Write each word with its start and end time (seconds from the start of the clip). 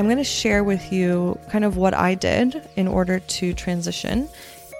I'm 0.00 0.06
going 0.06 0.16
to 0.16 0.24
share 0.24 0.64
with 0.64 0.90
you 0.94 1.38
kind 1.50 1.62
of 1.62 1.76
what 1.76 1.92
I 1.92 2.14
did 2.14 2.66
in 2.76 2.88
order 2.88 3.18
to 3.20 3.52
transition 3.52 4.30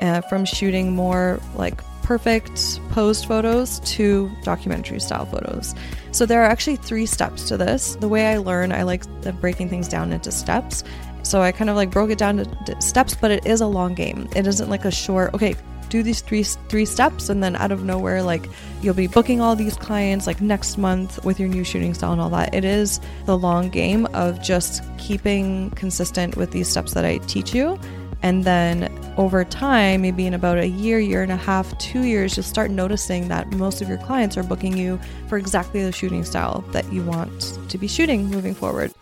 uh, 0.01 0.23
from 0.23 0.47
shooting 0.47 0.97
more 0.97 1.39
like 1.57 1.83
perfect 2.03 2.81
posed 2.93 3.27
photos 3.27 3.81
to 3.81 4.31
documentary 4.45 4.99
style 4.99 5.27
photos. 5.27 5.75
So 6.13 6.25
there 6.25 6.41
are 6.43 6.47
actually 6.47 6.77
three 6.77 7.05
steps 7.05 7.49
to 7.49 7.59
this. 7.59 7.97
The 7.97 8.09
way 8.09 8.33
I 8.33 8.39
learn, 8.39 8.73
I 8.73 8.83
like 8.83 9.05
breaking 9.43 9.69
things 9.69 9.89
down 9.89 10.11
into 10.11 10.33
steps. 10.33 10.85
So 11.23 11.43
I 11.43 11.53
kind 11.53 11.69
of 11.69 11.77
like 11.77 11.91
broke 11.91 12.09
it 12.09 12.17
down 12.17 12.39
to 12.39 12.81
steps, 12.81 13.15
but 13.15 13.31
it 13.31 13.45
is 13.45 13.61
a 13.61 13.67
long 13.67 13.93
game. 13.93 14.27
It 14.35 14.47
isn't 14.47 14.71
like 14.71 14.87
a 14.87 14.91
short, 14.91 15.35
okay, 15.35 15.55
do 15.91 16.03
these 16.03 16.21
three 16.21 16.43
three 16.43 16.87
steps 16.87 17.29
and 17.29 17.43
then 17.43 17.57
out 17.57 17.73
of 17.73 17.85
nowhere 17.85 18.23
like 18.23 18.49
you'll 18.81 18.95
be 18.95 19.07
booking 19.07 19.41
all 19.41 19.55
these 19.55 19.77
clients 19.77 20.27
like 20.27 20.41
next 20.41 20.79
month 20.79 21.23
with 21.25 21.39
your 21.39 21.49
new 21.49 21.65
shooting 21.65 21.93
style 21.93 22.13
and 22.13 22.21
all 22.21 22.31
that. 22.31 22.55
It 22.55 22.65
is 22.65 23.01
the 23.27 23.37
long 23.37 23.69
game 23.69 24.07
of 24.15 24.41
just 24.41 24.83
keeping 24.99 25.71
consistent 25.73 26.37
with 26.37 26.53
these 26.53 26.69
steps 26.69 26.95
that 26.95 27.05
I 27.05 27.19
teach 27.19 27.55
you 27.55 27.79
and 28.23 28.45
then 28.45 28.93
over 29.17 29.45
time, 29.45 30.03
maybe 30.03 30.27
in 30.27 30.35
about 30.35 30.59
a 30.59 30.69
year, 30.69 30.99
year 30.99 31.23
and 31.23 31.33
a 31.33 31.37
half, 31.37 31.77
two 31.79 32.03
years, 32.03 32.37
you'll 32.37 32.45
start 32.45 32.71
noticing 32.71 33.29
that 33.29 33.51
most 33.53 33.81
of 33.81 33.89
your 33.89 33.99
clients 33.99 34.37
are 34.37 34.43
booking 34.43 34.77
you 34.77 35.01
for 35.29 35.39
exactly 35.39 35.83
the 35.83 35.93
shooting 35.93 36.25
style 36.25 36.63
that 36.73 36.91
you 36.93 37.03
want 37.03 37.59
to 37.69 37.79
be 37.79 37.89
shooting 37.89 38.27
moving 38.27 38.55
forward. 38.55 38.93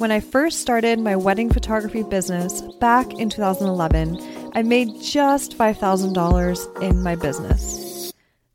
When 0.00 0.10
I 0.10 0.20
first 0.20 0.62
started 0.62 0.98
my 0.98 1.14
wedding 1.14 1.52
photography 1.52 2.02
business 2.02 2.62
back 2.80 3.12
in 3.18 3.28
2011, 3.28 4.50
I 4.54 4.62
made 4.62 4.98
just 5.02 5.58
$5,000 5.58 6.82
in 6.82 7.02
my 7.02 7.16
business. 7.16 8.10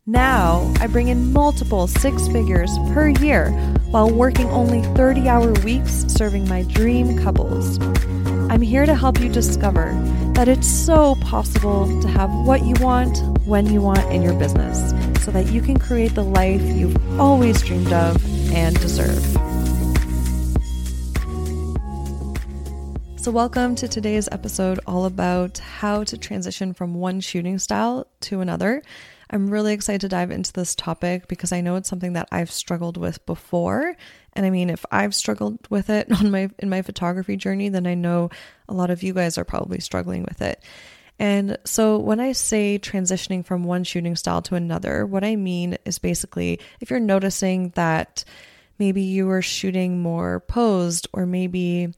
Now, 0.08 0.74
I 0.80 0.88
bring 0.88 1.10
in 1.10 1.32
multiple 1.32 1.86
six 1.86 2.28
figures 2.30 2.72
per 2.94 3.10
year 3.10 3.52
while 3.92 4.10
working 4.10 4.48
only 4.48 4.82
30 4.96 5.30
hour 5.30 5.54
weeks 5.64 6.06
serving 6.08 6.50
my 6.50 6.64
dream 6.64 7.16
couples. 7.20 7.78
I'm 8.50 8.62
here 8.62 8.88
to 8.88 8.96
help 8.96 9.20
you 9.20 9.30
discover 9.30 9.94
that 10.34 10.48
it's 10.48 10.68
so 10.68 11.14
possible 11.22 12.02
to 12.02 12.08
have 12.08 12.32
what 12.48 12.66
you 12.66 12.74
want 12.80 13.20
when 13.46 13.68
you 13.68 13.82
want 13.82 14.12
in 14.12 14.24
your 14.24 14.34
business 14.34 14.90
so 15.24 15.30
that 15.30 15.52
you 15.52 15.62
can 15.62 15.78
create 15.78 16.16
the 16.16 16.24
life 16.24 16.64
you've 16.64 17.20
always 17.20 17.62
dreamed 17.62 17.94
of 17.94 18.18
and 18.52 18.76
deserve. 18.80 19.45
So, 23.26 23.32
welcome 23.32 23.74
to 23.78 23.88
today's 23.88 24.30
episode 24.32 24.80
all 24.86 25.06
about 25.06 25.58
how 25.58 26.04
to 26.04 26.16
transition 26.16 26.76
from 26.76 26.94
one 26.94 27.22
shooting 27.22 27.58
style 27.58 28.06
to 28.20 28.40
another. 28.40 28.84
I'm 29.32 29.50
really 29.50 29.74
excited 29.74 30.02
to 30.02 30.10
dive 30.10 30.30
into 30.30 30.54
this 30.54 30.76
topic 30.76 31.28
because 31.28 31.52
I 31.52 31.62
know 31.62 31.76
it's 31.76 31.90
something 31.90 32.14
that 32.14 32.28
I've 32.32 32.52
struggled 32.52 32.98
with 32.98 33.26
before. 33.26 33.98
And 34.34 34.46
I 34.46 34.52
mean, 34.52 34.70
if 34.70 34.86
I've 34.92 35.16
struggled 35.16 35.58
with 35.72 35.90
it 35.90 36.12
on 36.20 36.30
my 36.30 36.52
in 36.60 36.70
my 36.70 36.84
photography 36.84 37.36
journey, 37.36 37.70
then 37.70 37.88
I 37.88 37.96
know 37.96 38.30
a 38.70 38.76
lot 38.76 38.92
of 38.92 39.02
you 39.02 39.12
guys 39.12 39.40
are 39.40 39.44
probably 39.44 39.80
struggling 39.80 40.22
with 40.22 40.44
it. 40.44 40.62
And 41.18 41.58
so 41.66 41.98
when 41.98 42.20
I 42.20 42.34
say 42.34 42.78
transitioning 42.78 43.44
from 43.44 43.64
one 43.64 43.86
shooting 43.86 44.16
style 44.16 44.44
to 44.44 44.54
another, 44.54 45.04
what 45.04 45.24
I 45.24 45.36
mean 45.36 45.80
is 45.84 45.98
basically 45.98 46.60
if 46.80 46.92
you're 46.92 47.00
noticing 47.00 47.70
that 47.70 48.24
maybe 48.78 49.02
you 49.02 49.26
were 49.26 49.42
shooting 49.42 50.00
more 50.00 50.42
posed 50.42 51.08
or 51.12 51.26
maybe 51.26 51.92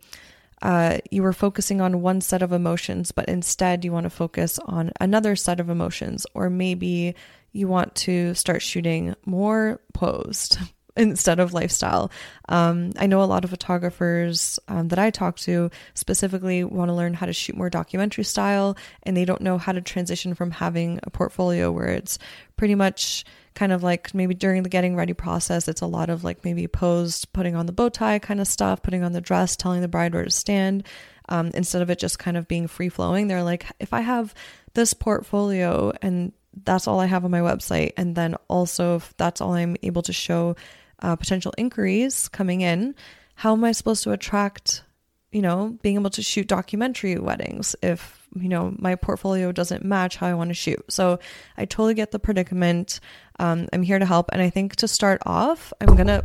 uh, 0.62 0.98
you 1.12 1.24
were 1.24 1.34
focusing 1.34 1.82
on 1.82 2.02
one 2.02 2.22
set 2.22 2.42
of 2.42 2.52
emotions, 2.52 3.12
but 3.12 3.30
instead 3.30 3.86
you 3.86 3.92
want 3.92 4.06
to 4.06 4.10
focus 4.10 4.60
on 4.66 4.92
another 5.00 5.36
set 5.36 5.60
of 5.60 5.70
emotions, 5.70 6.26
or 6.34 6.50
maybe 6.50 7.16
you 7.52 7.68
want 7.68 7.94
to 7.96 8.34
start 8.34 8.62
shooting 8.62 9.16
more 9.26 9.80
posed 9.94 10.58
instead 10.98 11.40
of 11.40 11.54
lifestyle. 11.54 12.12
Um, 12.50 12.92
I 12.98 13.08
know 13.08 13.22
a 13.22 13.26
lot 13.26 13.44
of 13.44 13.50
photographers 13.50 14.60
um, 14.68 14.90
that 14.90 15.00
I 15.00 15.10
talk 15.10 15.38
to 15.40 15.70
specifically 15.94 16.64
want 16.64 16.90
to 16.90 16.96
learn 16.96 17.14
how 17.14 17.26
to 17.26 17.34
shoot 17.34 17.56
more 17.56 17.70
documentary 17.70 18.24
style, 18.24 18.78
and 19.04 19.16
they 19.16 19.26
don't 19.26 19.42
know 19.42 19.58
how 19.58 19.72
to 19.72 19.82
transition 19.82 20.34
from 20.34 20.52
having 20.52 21.00
a 21.04 21.10
portfolio 21.10 21.72
where 21.72 21.88
it's 21.88 22.20
pretty 22.56 22.76
much 22.76 23.24
kind 23.58 23.72
of 23.72 23.82
like 23.82 24.14
maybe 24.14 24.36
during 24.36 24.62
the 24.62 24.70
getting 24.70 24.96
ready 24.96 25.14
process, 25.14 25.68
it's 25.68 25.82
a 25.82 25.88
lot 25.88 26.10
of 26.12 26.24
like 26.24 26.46
maybe 26.46 26.68
posed, 26.68 27.34
putting 27.34 27.56
on 27.56 27.66
the 27.66 27.72
bow 27.72 27.90
tie 27.90 28.20
kind 28.20 28.40
of 28.40 28.48
stuff, 28.48 28.84
putting 28.84 29.04
on 29.04 29.14
the 29.14 29.22
dress, 29.22 29.56
telling 29.56 29.82
the 29.82 29.88
bride 29.88 30.14
where 30.14 30.24
to 30.24 30.30
stand. 30.30 30.84
Um, 31.30 31.52
instead 31.56 31.82
of 31.82 31.90
it 31.90 32.00
just 32.00 32.20
kind 32.20 32.38
of 32.38 32.48
being 32.48 32.68
free 32.68 32.90
flowing, 32.90 33.28
they're 33.28 33.44
like, 33.44 33.66
if 33.80 33.94
I 33.94 34.02
have 34.02 34.34
this 34.76 34.94
portfolio 34.94 35.92
and 36.02 36.32
that's 36.64 36.88
all 36.88 37.00
I 37.00 37.08
have 37.08 37.26
on 37.26 37.32
my 37.32 37.40
website, 37.40 37.94
and 37.98 38.16
then 38.16 38.36
also 38.48 38.98
if 38.98 39.14
that's 39.18 39.42
all 39.42 39.54
I'm 39.54 39.76
able 39.82 40.04
to 40.04 40.14
show 40.14 40.56
uh, 41.02 41.16
potential 41.16 41.54
inquiries 41.58 42.28
coming 42.28 42.62
in, 42.62 42.96
how 43.36 43.54
am 43.54 43.64
I 43.64 43.72
supposed 43.72 44.04
to 44.04 44.12
attract, 44.12 44.84
you 45.32 45.42
know, 45.42 45.78
being 45.82 45.96
able 45.96 46.10
to 46.12 46.22
shoot 46.22 46.48
documentary 46.48 47.18
weddings 47.18 47.76
if 47.82 48.18
you 48.36 48.50
know, 48.50 48.74
my 48.78 48.96
portfolio 48.96 49.52
doesn't 49.52 49.84
match 49.84 50.18
how 50.18 50.28
I 50.28 50.34
want 50.34 50.50
to 50.50 50.54
shoot. 50.54 50.84
So 50.90 51.20
I 51.58 51.66
totally 51.66 51.94
get 51.94 52.12
the 52.12 52.20
predicament. 52.20 53.00
Um, 53.40 53.68
I'm 53.74 53.84
here 53.84 54.00
to 54.00 54.06
help. 54.06 54.30
And 54.32 54.42
I 54.42 54.50
think 54.50 54.76
to 54.78 54.88
start 54.88 55.22
off, 55.26 55.74
I'm 55.80 55.96
going 55.96 56.08
to, 56.08 56.24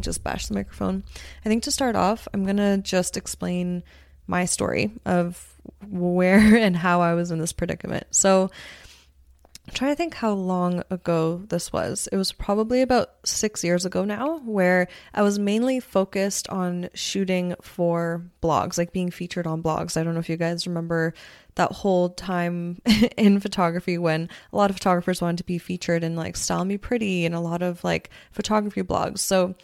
just 0.00 0.24
bash 0.24 0.46
the 0.46 0.54
microphone. 0.54 1.04
I 1.44 1.48
think 1.48 1.62
to 1.64 1.70
start 1.70 1.94
off, 1.94 2.26
I'm 2.34 2.44
going 2.44 2.56
to 2.56 2.78
just 2.78 3.16
explain 3.16 3.82
my 4.26 4.44
story 4.44 4.90
of 5.04 5.54
where 5.88 6.38
and 6.56 6.76
how 6.76 7.00
I 7.00 7.14
was 7.14 7.30
in 7.30 7.38
this 7.38 7.52
predicament. 7.52 8.06
So 8.10 8.50
I'm 9.66 9.74
trying 9.74 9.92
to 9.92 9.96
think 9.96 10.14
how 10.14 10.32
long 10.32 10.82
ago 10.90 11.42
this 11.48 11.72
was. 11.72 12.08
It 12.10 12.16
was 12.16 12.32
probably 12.32 12.82
about 12.82 13.10
six 13.24 13.62
years 13.62 13.84
ago 13.84 14.04
now, 14.04 14.38
where 14.38 14.88
I 15.14 15.22
was 15.22 15.38
mainly 15.38 15.78
focused 15.78 16.48
on 16.48 16.88
shooting 16.94 17.54
for 17.62 18.24
blogs, 18.42 18.76
like 18.76 18.92
being 18.92 19.12
featured 19.12 19.46
on 19.46 19.62
blogs. 19.62 19.96
I 19.96 20.02
don't 20.02 20.14
know 20.14 20.20
if 20.20 20.28
you 20.28 20.36
guys 20.36 20.66
remember 20.66 21.14
that 21.54 21.70
whole 21.70 22.08
time 22.08 22.82
in 23.16 23.38
photography 23.38 23.98
when 23.98 24.28
a 24.52 24.56
lot 24.56 24.70
of 24.70 24.76
photographers 24.76 25.22
wanted 25.22 25.38
to 25.38 25.44
be 25.44 25.58
featured 25.58 26.02
in 26.02 26.16
like 26.16 26.36
Style 26.36 26.64
Me 26.64 26.76
Pretty 26.76 27.24
and 27.24 27.34
a 27.34 27.40
lot 27.40 27.62
of 27.62 27.84
like 27.84 28.10
photography 28.32 28.82
blogs. 28.82 29.20
So 29.20 29.54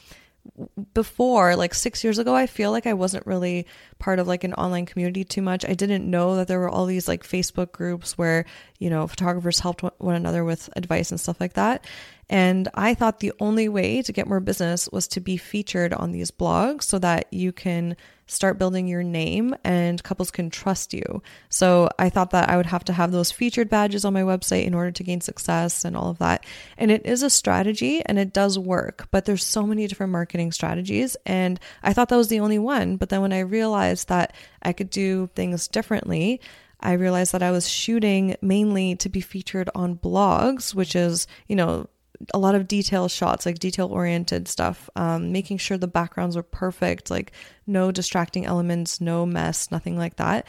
before 0.95 1.57
like 1.57 1.75
6 1.75 2.03
years 2.03 2.19
ago 2.19 2.35
I 2.35 2.47
feel 2.47 2.71
like 2.71 2.87
I 2.87 2.95
wasn't 2.95 3.27
really 3.27 3.67
part 3.99 4.19
of 4.19 4.27
like 4.27 4.45
an 4.45 4.55
online 4.55 4.87
community 4.87 5.25
too 5.25 5.43
much. 5.43 5.65
I 5.65 5.75
didn't 5.75 6.09
know 6.09 6.37
that 6.37 6.49
there 6.49 6.59
were 6.59 6.69
all 6.69 6.87
these 6.87 7.09
like 7.09 7.23
Facebook 7.23 7.73
groups 7.73 8.17
where, 8.17 8.45
you 8.79 8.91
know, 8.91 9.07
photographers 9.07 9.61
helped 9.61 9.83
one 9.83 10.15
another 10.15 10.45
with 10.45 10.69
advice 10.77 11.11
and 11.11 11.21
stuff 11.21 11.41
like 11.41 11.55
that. 11.55 11.85
And 12.31 12.69
I 12.75 12.95
thought 12.95 13.21
the 13.21 13.33
only 13.41 13.69
way 13.69 14.03
to 14.03 14.13
get 14.13 14.29
more 14.29 14.41
business 14.41 14.89
was 14.93 15.09
to 15.09 15.21
be 15.21 15.37
featured 15.37 15.95
on 15.95 16.13
these 16.13 16.31
blogs 16.31 16.83
so 16.83 16.99
that 16.99 17.33
you 17.33 17.53
can 17.53 17.97
start 18.27 18.59
building 18.59 18.87
your 18.87 19.03
name 19.03 19.57
and 19.65 20.03
couples 20.03 20.31
can 20.31 20.51
trust 20.51 20.93
you. 20.93 21.23
So 21.49 21.89
I 21.99 22.11
thought 22.11 22.31
that 22.31 22.51
I 22.51 22.59
would 22.59 22.67
have 22.67 22.85
to 22.85 22.93
have 22.93 23.11
those 23.11 23.33
featured 23.33 23.71
badges 23.71 24.05
on 24.05 24.13
my 24.13 24.21
website 24.21 24.65
in 24.65 24.75
order 24.75 24.91
to 24.91 25.03
gain 25.03 25.23
success 25.23 25.85
and 25.85 25.97
all 25.97 26.11
of 26.11 26.19
that. 26.19 26.45
And 26.77 26.91
it 26.91 27.07
is 27.07 27.23
a 27.23 27.31
strategy 27.31 28.03
and 28.05 28.19
it 28.19 28.35
does 28.35 28.59
work, 28.59 29.09
but 29.11 29.25
there's 29.25 29.45
so 29.45 29.67
many 29.67 29.87
different 29.87 30.13
marketing 30.13 30.53
strategies. 30.53 31.17
And 31.25 31.59
I 31.83 31.95
thought 31.95 32.11
that 32.11 32.17
was 32.17 32.29
the 32.29 32.41
only 32.41 32.59
one. 32.59 32.97
But 32.97 33.09
then 33.09 33.23
when 33.23 33.33
I 33.33 33.41
realized 33.41 34.09
that 34.09 34.35
I 34.63 34.75
could 34.75 34.91
do 34.91 35.31
things 35.35 35.67
differently, 35.67 36.43
I 36.81 36.93
realized 36.93 37.33
that 37.33 37.43
I 37.43 37.51
was 37.51 37.69
shooting 37.69 38.37
mainly 38.43 38.95
to 38.97 39.09
be 39.09 39.21
featured 39.21 39.71
on 39.75 39.97
blogs, 39.97 40.75
which 40.75 40.95
is, 40.95 41.27
you 41.49 41.57
know, 41.57 41.89
a 42.35 42.39
lot 42.39 42.55
of 42.55 42.69
detail 42.69 43.09
shots, 43.09 43.47
like 43.47 43.59
detail 43.59 43.89
oriented 43.89 44.49
stuff, 44.49 44.91
um, 44.97 45.33
making 45.33 45.59
sure 45.59 45.79
the 45.79 45.87
backgrounds 45.87 46.37
were 46.37 46.43
perfect, 46.43 47.11
like 47.11 47.33
no 47.67 47.93
distracting 47.93 48.45
elements, 48.45 49.01
no 49.01 49.25
mess, 49.25 49.71
nothing 49.71 49.97
like 49.97 50.17
that. 50.17 50.47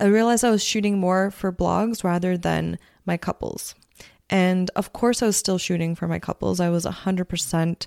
I 0.00 0.06
realized 0.06 0.44
I 0.44 0.50
was 0.50 0.64
shooting 0.64 0.98
more 0.98 1.30
for 1.30 1.52
blogs 1.52 2.02
rather 2.02 2.36
than 2.36 2.78
my 3.06 3.16
couples. 3.16 3.74
And 4.30 4.70
of 4.76 4.92
course, 4.92 5.22
I 5.22 5.26
was 5.26 5.36
still 5.36 5.58
shooting 5.58 5.94
for 5.94 6.08
my 6.08 6.18
couples. 6.18 6.58
I 6.58 6.70
was 6.70 6.86
100% 6.86 7.86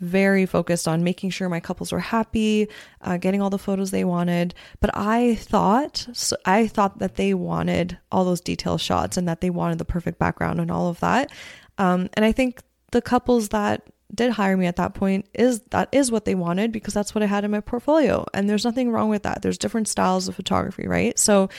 very 0.00 0.46
focused 0.46 0.86
on 0.86 1.02
making 1.02 1.30
sure 1.30 1.48
my 1.48 1.60
couples 1.60 1.92
were 1.92 1.98
happy, 1.98 2.68
uh, 3.00 3.16
getting 3.16 3.42
all 3.42 3.50
the 3.50 3.58
photos 3.58 3.90
they 3.90 4.04
wanted. 4.04 4.54
But 4.80 4.90
I 4.94 5.34
thought, 5.36 6.06
so 6.12 6.36
I 6.44 6.68
thought 6.68 6.98
that 7.00 7.16
they 7.16 7.34
wanted 7.34 7.98
all 8.12 8.24
those 8.24 8.40
detail 8.40 8.78
shots 8.78 9.16
and 9.16 9.26
that 9.28 9.40
they 9.40 9.50
wanted 9.50 9.78
the 9.78 9.84
perfect 9.84 10.18
background 10.18 10.60
and 10.60 10.70
all 10.70 10.88
of 10.88 11.00
that. 11.00 11.32
Um, 11.78 12.08
and 12.14 12.24
I 12.24 12.32
think 12.32 12.60
the 12.90 13.02
couples 13.02 13.50
that 13.50 13.82
did 14.14 14.30
hire 14.30 14.56
me 14.56 14.66
at 14.66 14.76
that 14.76 14.94
point 14.94 15.28
is 15.34 15.60
that 15.70 15.88
is 15.92 16.10
what 16.10 16.24
they 16.24 16.34
wanted 16.34 16.72
because 16.72 16.94
that's 16.94 17.14
what 17.14 17.22
I 17.22 17.26
had 17.26 17.44
in 17.44 17.50
my 17.50 17.60
portfolio. 17.60 18.24
And 18.32 18.48
there's 18.48 18.64
nothing 18.64 18.90
wrong 18.90 19.10
with 19.10 19.24
that. 19.24 19.42
There's 19.42 19.58
different 19.58 19.88
styles 19.88 20.28
of 20.28 20.34
photography, 20.34 20.86
right? 20.86 21.18
So 21.18 21.50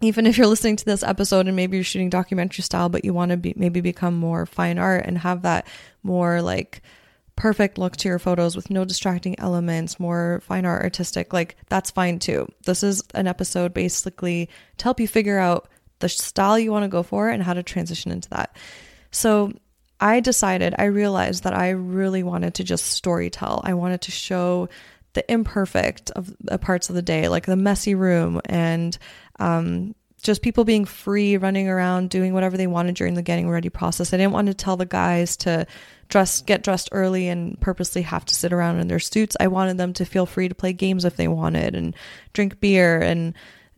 even 0.00 0.26
if 0.26 0.36
you're 0.36 0.48
listening 0.48 0.76
to 0.76 0.84
this 0.84 1.02
episode 1.02 1.46
and 1.46 1.54
maybe 1.54 1.76
you're 1.76 1.84
shooting 1.84 2.10
documentary 2.10 2.62
style, 2.62 2.88
but 2.88 3.04
you 3.04 3.14
want 3.14 3.30
to 3.30 3.36
be 3.36 3.54
maybe 3.56 3.80
become 3.80 4.14
more 4.14 4.46
fine 4.46 4.78
art 4.78 5.04
and 5.06 5.16
have 5.18 5.42
that 5.42 5.66
more 6.02 6.42
like 6.42 6.82
perfect 7.36 7.78
look 7.78 7.96
to 7.96 8.08
your 8.08 8.18
photos 8.18 8.56
with 8.56 8.70
no 8.70 8.84
distracting 8.84 9.38
elements, 9.38 10.00
more 10.00 10.40
fine 10.44 10.66
art 10.66 10.82
artistic, 10.82 11.32
like 11.32 11.56
that's 11.68 11.90
fine 11.90 12.18
too. 12.18 12.48
This 12.64 12.82
is 12.82 13.02
an 13.14 13.26
episode 13.26 13.72
basically 13.72 14.48
to 14.78 14.84
help 14.84 15.00
you 15.00 15.08
figure 15.08 15.38
out 15.38 15.68
the 16.00 16.08
style 16.08 16.58
you 16.58 16.72
want 16.72 16.82
to 16.84 16.88
go 16.88 17.02
for 17.02 17.28
and 17.28 17.42
how 17.42 17.54
to 17.54 17.62
transition 17.62 18.10
into 18.10 18.28
that. 18.30 18.56
So 19.10 19.52
I 20.04 20.20
decided, 20.20 20.74
I 20.78 20.84
realized 20.84 21.44
that 21.44 21.54
I 21.54 21.70
really 21.70 22.22
wanted 22.22 22.52
to 22.54 22.64
just 22.64 22.84
story 22.88 23.30
tell. 23.30 23.62
I 23.64 23.72
wanted 23.72 24.02
to 24.02 24.10
show 24.10 24.68
the 25.14 25.32
imperfect 25.32 26.10
of 26.10 26.30
the 26.40 26.58
parts 26.58 26.90
of 26.90 26.94
the 26.94 27.00
day, 27.00 27.28
like 27.28 27.46
the 27.46 27.56
messy 27.56 27.94
room 27.94 28.38
and 28.44 28.98
um, 29.38 29.94
just 30.22 30.42
people 30.42 30.64
being 30.64 30.84
free, 30.84 31.38
running 31.38 31.70
around, 31.70 32.10
doing 32.10 32.34
whatever 32.34 32.58
they 32.58 32.66
wanted 32.66 32.96
during 32.96 33.14
the 33.14 33.22
getting 33.22 33.48
ready 33.48 33.70
process. 33.70 34.12
I 34.12 34.18
didn't 34.18 34.34
want 34.34 34.48
to 34.48 34.54
tell 34.54 34.76
the 34.76 34.84
guys 34.84 35.38
to 35.38 35.66
dress, 36.10 36.42
get 36.42 36.62
dressed 36.62 36.90
early 36.92 37.28
and 37.28 37.58
purposely 37.58 38.02
have 38.02 38.26
to 38.26 38.34
sit 38.34 38.52
around 38.52 38.80
in 38.80 38.88
their 38.88 38.98
suits. 38.98 39.38
I 39.40 39.46
wanted 39.46 39.78
them 39.78 39.94
to 39.94 40.04
feel 40.04 40.26
free 40.26 40.50
to 40.50 40.54
play 40.54 40.74
games 40.74 41.06
if 41.06 41.16
they 41.16 41.28
wanted 41.28 41.74
and 41.74 41.96
drink 42.34 42.60
beer 42.60 43.00
and 43.00 43.32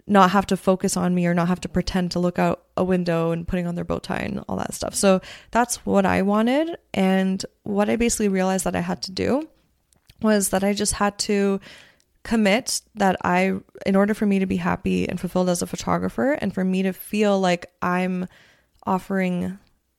not 0.06 0.30
have 0.30 0.46
to 0.46 0.56
focus 0.56 0.96
on 0.96 1.14
me 1.14 1.26
or 1.26 1.34
not 1.34 1.48
have 1.48 1.60
to 1.60 1.68
pretend 1.68 2.12
to 2.12 2.20
look 2.20 2.38
out 2.38 2.64
a 2.76 2.84
window 2.84 3.32
and 3.32 3.46
putting 3.46 3.66
on 3.66 3.74
their 3.74 3.84
bow 3.84 3.98
tie 3.98 4.18
and 4.18 4.44
all 4.48 4.56
that 4.56 4.74
stuff. 4.74 4.94
So 4.94 5.20
that's 5.50 5.84
what 5.84 6.06
I 6.06 6.22
wanted. 6.22 6.76
And 6.94 7.44
what 7.64 7.90
I 7.90 7.96
basically 7.96 8.28
realized 8.28 8.64
that 8.64 8.76
I 8.76 8.80
had 8.80 9.02
to 9.02 9.12
do 9.12 9.48
was 10.22 10.50
that 10.50 10.62
I 10.62 10.72
just 10.72 10.94
had 10.94 11.18
to 11.20 11.60
commit 12.22 12.82
that 12.94 13.16
I, 13.24 13.54
in 13.84 13.96
order 13.96 14.14
for 14.14 14.26
me 14.26 14.38
to 14.38 14.46
be 14.46 14.56
happy 14.56 15.08
and 15.08 15.18
fulfilled 15.20 15.48
as 15.48 15.62
a 15.62 15.66
photographer 15.66 16.32
and 16.32 16.54
for 16.54 16.64
me 16.64 16.82
to 16.82 16.92
feel 16.92 17.38
like 17.40 17.70
I'm 17.82 18.26
offering 18.84 19.58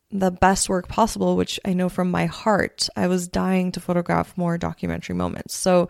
the 0.10 0.32
best 0.32 0.70
work 0.70 0.88
possible, 0.88 1.36
which 1.36 1.60
I 1.66 1.74
know 1.74 1.90
from 1.90 2.10
my 2.10 2.26
heart, 2.26 2.88
I 2.96 3.08
was 3.08 3.28
dying 3.28 3.72
to 3.74 3.82
photograph 3.82 4.38
more 4.38 4.58
documentary 4.58 5.16
moments. 5.16 5.56
So, 5.56 5.90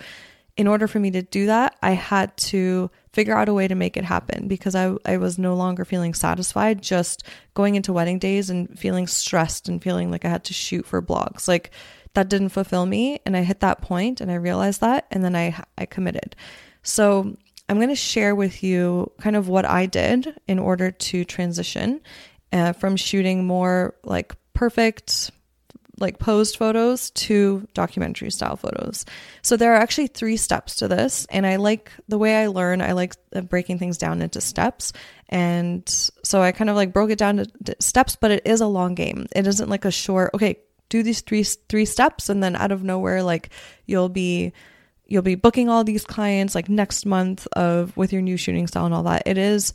in 0.58 0.68
order 0.68 0.88
for 0.88 1.00
me 1.00 1.12
to 1.12 1.22
do 1.22 1.46
that, 1.46 1.78
I 1.82 1.92
had 1.92 2.36
to 2.38 2.90
figure 3.14 3.38
out 3.38 3.48
a 3.48 3.54
way 3.54 3.68
to 3.68 3.76
make 3.76 3.96
it 3.96 4.04
happen 4.04 4.48
because 4.48 4.76
I, 4.76 4.96
I 5.06 5.18
was 5.18 5.38
no 5.38 5.56
longer 5.56 5.86
feeling 5.86 6.14
satisfied 6.14 6.82
just 6.82 7.24
going 7.54 7.76
into 7.76 7.94
wedding 7.94 8.20
days 8.20 8.50
and 8.50 8.78
feeling 8.78 9.08
stressed 9.08 9.70
and 9.70 9.82
feeling 9.82 10.12
like 10.12 10.26
I 10.26 10.30
had 10.30 10.44
to 10.46 10.54
shoot 10.54 10.86
for 10.86 11.02
blogs. 11.02 11.48
Like, 11.48 11.72
that 12.14 12.30
didn't 12.30 12.50
fulfill 12.50 12.86
me. 12.88 13.20
And 13.26 13.38
I 13.38 13.44
hit 13.44 13.60
that 13.60 13.82
point 13.82 14.20
and 14.20 14.32
I 14.32 14.36
realized 14.36 14.82
that. 14.82 15.06
And 15.12 15.24
then 15.24 15.36
I, 15.36 15.64
I 15.78 15.86
committed. 15.86 16.36
So, 16.82 17.36
I'm 17.70 17.78
going 17.78 17.90
to 17.90 17.96
share 17.96 18.34
with 18.34 18.64
you 18.64 19.12
kind 19.20 19.36
of 19.36 19.50
what 19.50 19.66
I 19.66 19.88
did 19.88 20.40
in 20.48 20.58
order 20.58 20.90
to 20.90 21.26
transition 21.26 22.02
uh, 22.54 22.72
from 22.74 22.96
shooting 22.96 23.46
more 23.46 23.94
like 24.04 24.34
perfect 24.54 25.32
like 26.00 26.20
posed 26.20 26.58
photos 26.58 27.10
to 27.12 27.68
documentary 27.74 28.30
style 28.30 28.56
photos. 28.56 29.06
So 29.42 29.58
there 29.58 29.74
are 29.74 29.78
actually 29.78 30.08
three 30.08 30.38
steps 30.38 30.78
to 30.78 30.88
this 30.88 31.26
and 31.30 31.46
I 31.46 31.56
like 31.56 31.92
the 32.08 32.18
way 32.18 32.36
I 32.36 32.48
learn, 32.48 32.82
I 32.82 32.92
like 32.92 33.16
uh, 33.36 33.42
breaking 33.42 33.80
things 33.80 33.98
down 33.98 34.22
into 34.22 34.42
steps. 34.42 34.94
And 35.30 35.88
so 36.24 36.42
I 36.42 36.52
kind 36.52 36.70
of 36.70 36.76
like 36.76 36.94
broke 36.94 37.10
it 37.10 37.18
down 37.18 37.38
to 37.38 37.76
steps, 37.80 38.16
but 38.16 38.32
it 38.32 38.44
is 38.46 38.62
a 38.62 38.68
long 38.68 38.96
game. 38.96 39.28
It 39.36 39.48
isn't 39.48 39.70
like 39.70 39.86
a 39.86 39.92
short, 39.92 40.32
okay, 40.34 40.60
do 40.90 41.04
these 41.04 41.22
three 41.22 41.44
three 41.44 41.86
steps 41.86 42.30
and 42.30 42.42
then 42.42 42.56
out 42.56 42.72
of 42.72 42.82
nowhere 42.84 43.22
like 43.22 43.50
you'll 43.86 44.08
be 44.08 44.54
you'll 45.06 45.22
be 45.22 45.36
booking 45.36 45.70
all 45.70 45.84
these 45.84 46.06
clients 46.06 46.56
like 46.56 46.70
next 46.70 47.06
month 47.06 47.48
of 47.54 47.96
with 47.98 48.14
your 48.14 48.22
new 48.22 48.38
shooting 48.38 48.68
style 48.68 48.86
and 48.86 48.94
all 48.94 49.04
that. 49.04 49.24
It 49.26 49.38
is 49.38 49.74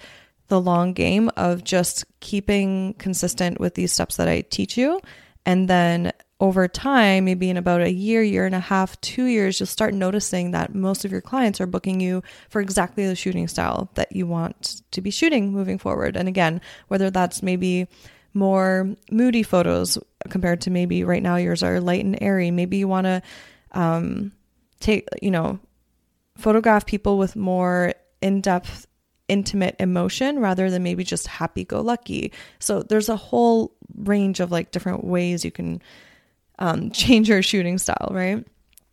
the 0.48 0.60
long 0.60 0.92
game 0.92 1.30
of 1.36 1.64
just 1.64 2.04
keeping 2.20 2.94
consistent 2.94 3.58
with 3.58 3.74
these 3.74 3.92
steps 3.92 4.16
that 4.16 4.28
I 4.28 4.42
teach 4.42 4.76
you. 4.76 5.00
And 5.44 5.68
then 5.68 6.12
over 6.40 6.66
time, 6.66 7.24
maybe 7.24 7.50
in 7.50 7.56
about 7.56 7.82
a 7.82 7.92
year, 7.92 8.22
year 8.22 8.46
and 8.46 8.54
a 8.54 8.60
half, 8.60 9.00
two 9.00 9.24
years, 9.24 9.60
you'll 9.60 9.66
start 9.66 9.94
noticing 9.94 10.50
that 10.50 10.74
most 10.74 11.04
of 11.04 11.12
your 11.12 11.20
clients 11.20 11.60
are 11.60 11.66
booking 11.66 12.00
you 12.00 12.22
for 12.48 12.60
exactly 12.60 13.06
the 13.06 13.14
shooting 13.14 13.46
style 13.46 13.90
that 13.94 14.10
you 14.14 14.26
want 14.26 14.82
to 14.90 15.00
be 15.00 15.10
shooting 15.10 15.52
moving 15.52 15.78
forward. 15.78 16.16
And 16.16 16.28
again, 16.28 16.60
whether 16.88 17.10
that's 17.10 17.42
maybe 17.42 17.86
more 18.34 18.96
moody 19.10 19.42
photos 19.42 19.98
compared 20.30 20.60
to 20.62 20.70
maybe 20.70 21.04
right 21.04 21.22
now 21.22 21.36
yours 21.36 21.62
are 21.62 21.80
light 21.80 22.04
and 22.04 22.20
airy. 22.20 22.50
Maybe 22.50 22.78
you 22.78 22.88
want 22.88 23.04
to 23.04 23.22
um, 23.72 24.32
take, 24.80 25.06
you 25.20 25.30
know, 25.30 25.60
photograph 26.36 26.86
people 26.86 27.18
with 27.18 27.36
more 27.36 27.94
in 28.20 28.40
depth 28.40 28.86
intimate 29.32 29.74
emotion 29.80 30.38
rather 30.38 30.70
than 30.70 30.82
maybe 30.82 31.04
just 31.04 31.26
happy 31.26 31.64
go 31.64 31.80
lucky. 31.80 32.30
So 32.58 32.82
there's 32.82 33.08
a 33.08 33.16
whole 33.16 33.72
range 33.96 34.40
of 34.40 34.52
like 34.52 34.72
different 34.72 35.04
ways 35.04 35.42
you 35.42 35.50
can 35.50 35.80
um, 36.58 36.90
change 37.02 37.30
your 37.30 37.42
shooting 37.42 37.78
style, 37.78 38.10
right? 38.10 38.46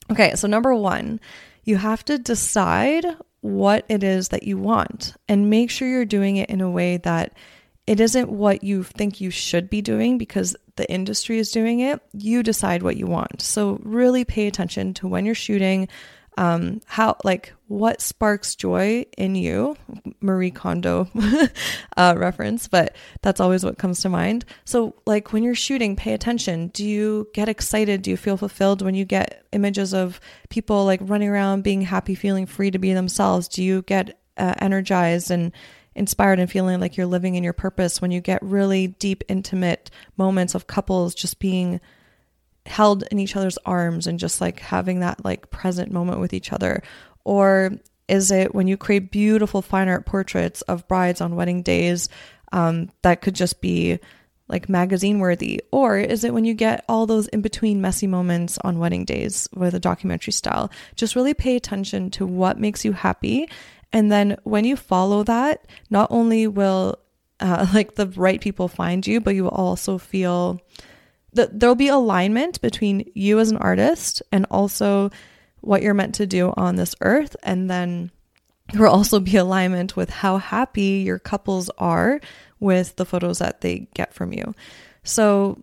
Okay, 0.10 0.34
so 0.36 0.48
number 0.48 0.74
one, 0.74 1.20
you 1.66 1.76
have 1.76 2.06
to 2.06 2.18
decide 2.18 3.06
what 3.42 3.86
it 3.90 4.02
is 4.02 4.30
that 4.30 4.44
you 4.44 4.58
want 4.58 5.16
and 5.28 5.50
make 5.50 5.70
sure 5.70 5.88
you're 5.88 6.06
doing 6.06 6.38
it 6.38 6.50
in 6.50 6.62
a 6.62 6.72
way 6.72 6.98
that 6.98 7.34
it 7.86 8.00
isn't 8.00 8.30
what 8.30 8.64
you 8.64 8.84
think 8.84 9.20
you 9.20 9.32
should 9.32 9.70
be 9.70 9.82
doing 9.82 10.18
because 10.18 10.56
the 10.78 10.90
industry 10.90 11.38
is 11.38 11.52
doing 11.52 11.82
it. 11.82 12.02
You 12.14 12.44
decide 12.44 12.82
what 12.82 12.98
you 12.98 13.08
want. 13.08 13.42
So 13.42 13.80
really 13.84 14.24
pay 14.24 14.48
attention 14.48 14.94
to 14.96 15.08
when 15.08 15.26
you're 15.26 15.36
shooting, 15.36 15.90
um, 16.40 16.80
how 16.86 17.18
like 17.26 17.54
what 17.68 18.00
sparks 18.00 18.56
joy 18.56 19.06
in 19.18 19.36
you? 19.36 19.76
Marie 20.22 20.52
kondo 20.52 21.10
uh, 21.98 22.16
reference 22.18 22.70
but 22.70 22.96
that's 23.22 23.42
always 23.42 23.66
what 23.66 23.78
comes 23.78 24.00
to 24.02 24.10
mind. 24.10 24.46
So 24.64 24.96
like 25.06 25.34
when 25.34 25.44
you're 25.44 25.54
shooting 25.54 25.98
pay 25.98 26.14
attention. 26.14 26.70
Do 26.70 26.86
you 26.86 27.28
get 27.34 27.50
excited? 27.50 28.04
Do 28.04 28.10
you 28.10 28.16
feel 28.16 28.38
fulfilled 28.38 28.82
when 28.82 28.96
you 28.96 29.04
get 29.04 29.44
images 29.52 29.94
of 29.94 30.22
people 30.50 30.86
like 30.86 31.02
running 31.04 31.28
around 31.28 31.64
being 31.64 31.82
happy 31.82 32.16
feeling 32.16 32.46
free 32.46 32.72
to 32.72 32.80
be 32.80 32.94
themselves? 32.94 33.50
Do 33.50 33.62
you 33.62 33.82
get 33.82 34.18
uh, 34.38 34.56
energized 34.60 35.32
and 35.32 35.52
inspired 35.94 36.40
and 36.40 36.50
feeling 36.50 36.80
like 36.80 36.96
you're 36.96 37.06
living 37.06 37.36
in 37.36 37.44
your 37.44 37.52
purpose? 37.52 38.02
When 38.02 38.12
you 38.12 38.22
get 38.22 38.42
really 38.42 38.88
deep 38.88 39.26
intimate 39.28 39.92
moments 40.16 40.56
of 40.56 40.68
couples 40.68 41.14
just 41.16 41.40
being 41.40 41.82
held 42.66 43.04
in 43.12 43.20
each 43.20 43.36
other's 43.36 43.58
arms 43.66 44.08
and 44.08 44.20
just 44.20 44.42
like 44.42 44.60
having 44.60 45.00
that 45.00 45.24
like 45.26 45.50
present 45.50 45.92
moment 45.92 46.20
with 46.20 46.34
each 46.34 46.52
other? 46.52 46.82
Or 47.24 47.72
is 48.08 48.32
it 48.32 48.56
when 48.56 48.68
you 48.68 48.78
create 48.78 49.12
beautiful 49.12 49.62
fine 49.62 49.88
art 49.88 50.06
portraits 50.06 50.62
of 50.64 50.88
brides 50.88 51.22
on 51.22 51.36
wedding 51.36 51.62
days 51.62 52.10
um, 52.52 52.90
that 53.04 53.22
could 53.22 53.36
just 53.36 53.62
be 53.62 54.00
like 54.48 54.68
magazine 54.68 55.20
worthy? 55.20 55.62
Or 55.72 55.98
is 55.98 56.24
it 56.24 56.34
when 56.34 56.44
you 56.44 56.56
get 56.56 56.84
all 56.90 57.06
those 57.06 57.28
in 57.28 57.42
between 57.42 57.82
messy 57.82 58.08
moments 58.08 58.58
on 58.64 58.80
wedding 58.80 59.06
days 59.06 59.48
with 59.54 59.76
a 59.76 59.80
documentary 59.80 60.34
style? 60.34 60.72
Just 60.96 61.16
really 61.16 61.36
pay 61.36 61.56
attention 61.56 62.10
to 62.12 62.26
what 62.26 62.60
makes 62.60 62.84
you 62.84 62.92
happy. 62.92 63.48
And 63.94 64.12
then 64.12 64.38
when 64.44 64.66
you 64.66 64.76
follow 64.76 65.24
that, 65.24 65.68
not 65.90 66.12
only 66.12 66.48
will 66.48 66.98
uh, 67.40 67.68
like 67.74 67.96
the 67.96 68.08
right 68.08 68.42
people 68.42 68.68
find 68.68 69.06
you, 69.06 69.22
but 69.22 69.36
you 69.36 69.44
will 69.44 69.52
also 69.52 69.98
feel 69.98 70.60
that 71.34 71.60
there'll 71.60 71.76
be 71.76 71.88
alignment 71.88 72.62
between 72.62 73.10
you 73.14 73.40
as 73.40 73.52
an 73.52 73.58
artist 73.58 74.22
and 74.32 74.46
also 74.50 75.12
what 75.62 75.82
you're 75.82 75.94
meant 75.94 76.16
to 76.16 76.28
do 76.28 76.54
on 76.56 76.76
this 76.76 76.96
earth. 77.02 77.36
And 77.44 77.70
then 77.70 78.12
there 78.72 78.84
will 78.84 78.94
also 78.94 79.20
be 79.20 79.36
alignment 79.36 79.96
with 79.96 80.10
how 80.10 80.38
happy 80.38 81.04
your 81.06 81.20
couples 81.20 81.70
are 81.78 82.22
with 82.60 82.96
the 82.96 83.06
photos 83.06 83.40
that 83.40 83.62
they 83.62 83.88
get 83.94 84.14
from 84.14 84.34
you. 84.34 84.54
So 85.04 85.62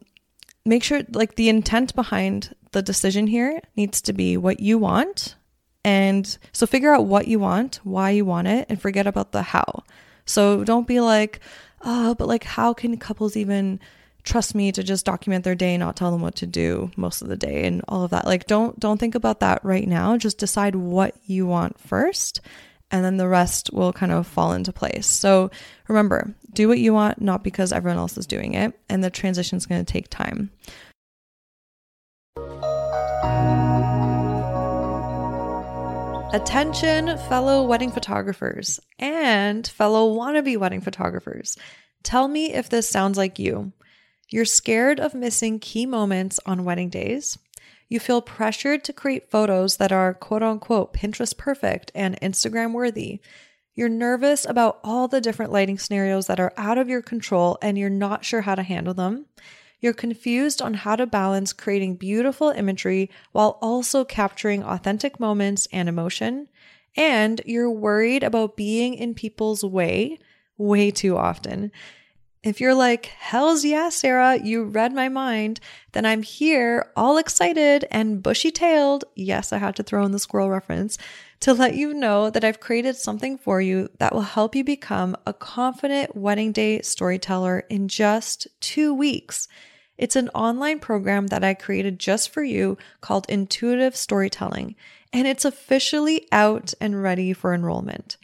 make 0.64 0.82
sure, 0.82 1.02
like, 1.12 1.36
the 1.36 1.48
intent 1.48 1.94
behind 1.94 2.54
the 2.72 2.82
decision 2.82 3.26
here 3.26 3.60
needs 3.76 4.00
to 4.02 4.12
be 4.12 4.36
what 4.36 4.60
you 4.60 4.78
want. 4.78 5.36
And 5.84 6.36
so 6.52 6.66
figure 6.66 6.92
out 6.92 7.06
what 7.06 7.28
you 7.28 7.38
want, 7.38 7.80
why 7.84 8.10
you 8.10 8.24
want 8.24 8.48
it, 8.48 8.66
and 8.68 8.80
forget 8.80 9.06
about 9.06 9.32
the 9.32 9.42
how. 9.42 9.84
So 10.24 10.64
don't 10.64 10.88
be 10.88 11.00
like, 11.00 11.40
oh, 11.82 12.14
but 12.16 12.26
like, 12.26 12.44
how 12.44 12.72
can 12.74 12.96
couples 12.96 13.36
even 13.36 13.78
trust 14.26 14.54
me 14.54 14.72
to 14.72 14.82
just 14.82 15.06
document 15.06 15.44
their 15.44 15.54
day 15.54 15.78
not 15.78 15.96
tell 15.96 16.10
them 16.10 16.20
what 16.20 16.34
to 16.34 16.46
do 16.46 16.90
most 16.96 17.22
of 17.22 17.28
the 17.28 17.36
day 17.36 17.64
and 17.64 17.82
all 17.88 18.02
of 18.02 18.10
that. 18.10 18.26
Like 18.26 18.46
don't 18.46 18.78
don't 18.78 18.98
think 18.98 19.14
about 19.14 19.40
that 19.40 19.64
right 19.64 19.86
now. 19.88 20.18
Just 20.18 20.36
decide 20.36 20.74
what 20.74 21.14
you 21.24 21.46
want 21.46 21.78
first 21.78 22.40
and 22.90 23.04
then 23.04 23.16
the 23.16 23.28
rest 23.28 23.70
will 23.72 23.92
kind 23.92 24.12
of 24.12 24.26
fall 24.26 24.52
into 24.52 24.72
place. 24.72 25.06
So 25.06 25.50
remember, 25.88 26.34
do 26.52 26.68
what 26.68 26.78
you 26.78 26.92
want 26.92 27.20
not 27.20 27.42
because 27.44 27.72
everyone 27.72 27.98
else 27.98 28.18
is 28.18 28.26
doing 28.26 28.54
it 28.54 28.78
and 28.88 29.02
the 29.02 29.10
transition 29.10 29.56
is 29.56 29.66
going 29.66 29.84
to 29.84 29.92
take 29.92 30.08
time. 30.10 30.50
Attention, 36.32 37.16
fellow 37.28 37.64
wedding 37.64 37.92
photographers 37.92 38.80
and 38.98 39.66
fellow 39.66 40.14
wannabe 40.14 40.58
wedding 40.58 40.80
photographers. 40.80 41.56
Tell 42.02 42.26
me 42.26 42.52
if 42.52 42.68
this 42.68 42.88
sounds 42.88 43.16
like 43.16 43.38
you. 43.38 43.72
You're 44.28 44.44
scared 44.44 44.98
of 44.98 45.14
missing 45.14 45.60
key 45.60 45.86
moments 45.86 46.40
on 46.44 46.64
wedding 46.64 46.88
days. 46.88 47.38
You 47.88 48.00
feel 48.00 48.20
pressured 48.20 48.82
to 48.84 48.92
create 48.92 49.30
photos 49.30 49.76
that 49.76 49.92
are 49.92 50.12
quote 50.12 50.42
unquote 50.42 50.92
Pinterest 50.92 51.36
perfect 51.36 51.92
and 51.94 52.20
Instagram 52.20 52.72
worthy. 52.72 53.20
You're 53.76 53.88
nervous 53.88 54.44
about 54.44 54.80
all 54.82 55.06
the 55.06 55.20
different 55.20 55.52
lighting 55.52 55.78
scenarios 55.78 56.26
that 56.26 56.40
are 56.40 56.52
out 56.56 56.78
of 56.78 56.88
your 56.88 57.02
control 57.02 57.58
and 57.62 57.78
you're 57.78 57.90
not 57.90 58.24
sure 58.24 58.40
how 58.40 58.54
to 58.56 58.62
handle 58.62 58.94
them. 58.94 59.26
You're 59.80 59.92
confused 59.92 60.60
on 60.60 60.74
how 60.74 60.96
to 60.96 61.06
balance 61.06 61.52
creating 61.52 61.96
beautiful 61.96 62.48
imagery 62.48 63.10
while 63.32 63.58
also 63.60 64.04
capturing 64.04 64.64
authentic 64.64 65.20
moments 65.20 65.68
and 65.70 65.88
emotion. 65.88 66.48
And 66.96 67.40
you're 67.44 67.70
worried 67.70 68.24
about 68.24 68.56
being 68.56 68.94
in 68.94 69.14
people's 69.14 69.62
way 69.62 70.18
way 70.58 70.90
too 70.90 71.16
often. 71.16 71.70
If 72.46 72.60
you're 72.60 72.76
like, 72.76 73.06
hell's 73.06 73.64
yeah, 73.64 73.88
Sarah, 73.88 74.36
you 74.36 74.62
read 74.62 74.94
my 74.94 75.08
mind, 75.08 75.58
then 75.90 76.06
I'm 76.06 76.22
here 76.22 76.92
all 76.94 77.18
excited 77.18 77.84
and 77.90 78.22
bushy 78.22 78.52
tailed. 78.52 79.04
Yes, 79.16 79.52
I 79.52 79.58
had 79.58 79.74
to 79.74 79.82
throw 79.82 80.04
in 80.04 80.12
the 80.12 80.20
squirrel 80.20 80.48
reference 80.48 80.96
to 81.40 81.52
let 81.52 81.74
you 81.74 81.92
know 81.92 82.30
that 82.30 82.44
I've 82.44 82.60
created 82.60 82.94
something 82.94 83.36
for 83.36 83.60
you 83.60 83.88
that 83.98 84.14
will 84.14 84.20
help 84.20 84.54
you 84.54 84.62
become 84.62 85.16
a 85.26 85.32
confident 85.32 86.14
wedding 86.14 86.52
day 86.52 86.82
storyteller 86.82 87.64
in 87.68 87.88
just 87.88 88.46
two 88.60 88.94
weeks. 88.94 89.48
It's 89.98 90.14
an 90.14 90.28
online 90.28 90.78
program 90.78 91.26
that 91.26 91.42
I 91.42 91.52
created 91.52 91.98
just 91.98 92.30
for 92.30 92.44
you 92.44 92.78
called 93.00 93.26
Intuitive 93.28 93.96
Storytelling, 93.96 94.76
and 95.12 95.26
it's 95.26 95.44
officially 95.44 96.28
out 96.30 96.74
and 96.80 97.02
ready 97.02 97.32
for 97.32 97.52
enrollment. 97.52 98.18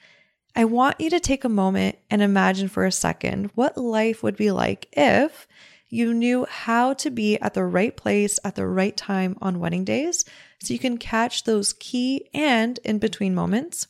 I 0.54 0.66
want 0.66 1.00
you 1.00 1.08
to 1.10 1.20
take 1.20 1.44
a 1.44 1.48
moment 1.48 1.96
and 2.10 2.20
imagine 2.20 2.68
for 2.68 2.84
a 2.84 2.92
second 2.92 3.50
what 3.54 3.78
life 3.78 4.22
would 4.22 4.36
be 4.36 4.50
like 4.50 4.86
if 4.92 5.46
you 5.88 6.12
knew 6.12 6.46
how 6.48 6.92
to 6.94 7.10
be 7.10 7.38
at 7.38 7.54
the 7.54 7.64
right 7.64 7.96
place 7.96 8.38
at 8.44 8.54
the 8.54 8.66
right 8.66 8.96
time 8.96 9.36
on 9.40 9.60
wedding 9.60 9.84
days 9.84 10.24
so 10.60 10.72
you 10.72 10.78
can 10.78 10.98
catch 10.98 11.44
those 11.44 11.72
key 11.74 12.28
and 12.34 12.78
in 12.84 12.98
between 12.98 13.34
moments. 13.34 13.86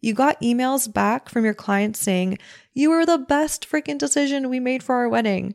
You 0.00 0.14
got 0.14 0.40
emails 0.40 0.92
back 0.92 1.28
from 1.28 1.44
your 1.44 1.54
clients 1.54 1.98
saying, 1.98 2.38
You 2.74 2.90
were 2.90 3.06
the 3.06 3.18
best 3.18 3.68
freaking 3.68 3.98
decision 3.98 4.50
we 4.50 4.60
made 4.60 4.82
for 4.82 4.96
our 4.96 5.08
wedding. 5.08 5.54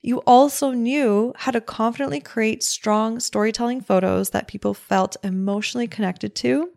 You 0.00 0.18
also 0.20 0.72
knew 0.72 1.32
how 1.36 1.52
to 1.52 1.60
confidently 1.60 2.20
create 2.20 2.64
strong 2.64 3.20
storytelling 3.20 3.82
photos 3.82 4.30
that 4.30 4.48
people 4.48 4.74
felt 4.74 5.16
emotionally 5.22 5.86
connected 5.86 6.34
to 6.36 6.70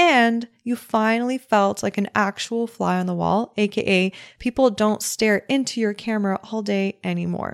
and 0.00 0.48
you 0.64 0.76
finally 0.76 1.36
felt 1.36 1.82
like 1.82 1.98
an 1.98 2.08
actual 2.14 2.66
fly 2.66 2.98
on 2.98 3.04
the 3.04 3.14
wall, 3.14 3.52
aka 3.58 4.10
people 4.38 4.70
don't 4.70 5.02
stare 5.02 5.44
into 5.50 5.78
your 5.78 5.92
camera 5.92 6.40
all 6.50 6.62
day 6.62 6.98
anymore. 7.04 7.52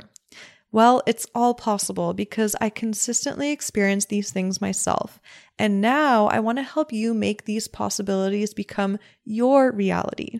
Well, 0.71 1.03
it's 1.07 1.27
all 1.35 1.55
possible 1.55 2.15
because 2.15 2.55
I 2.61 2.69
consistently 2.71 3.51
experience 3.51 4.05
these 4.05 4.31
things 4.31 4.61
myself. 4.61 5.21
And 5.59 5.81
now 5.81 6.29
I 6.29 6.39
want 6.39 6.59
to 6.59 6.63
help 6.63 6.93
you 6.93 7.15
make 7.15 7.47
these 7.47 7.67
possibilities 7.67 8.55
become 8.55 9.01
your 9.25 9.73
reality. 9.73 10.39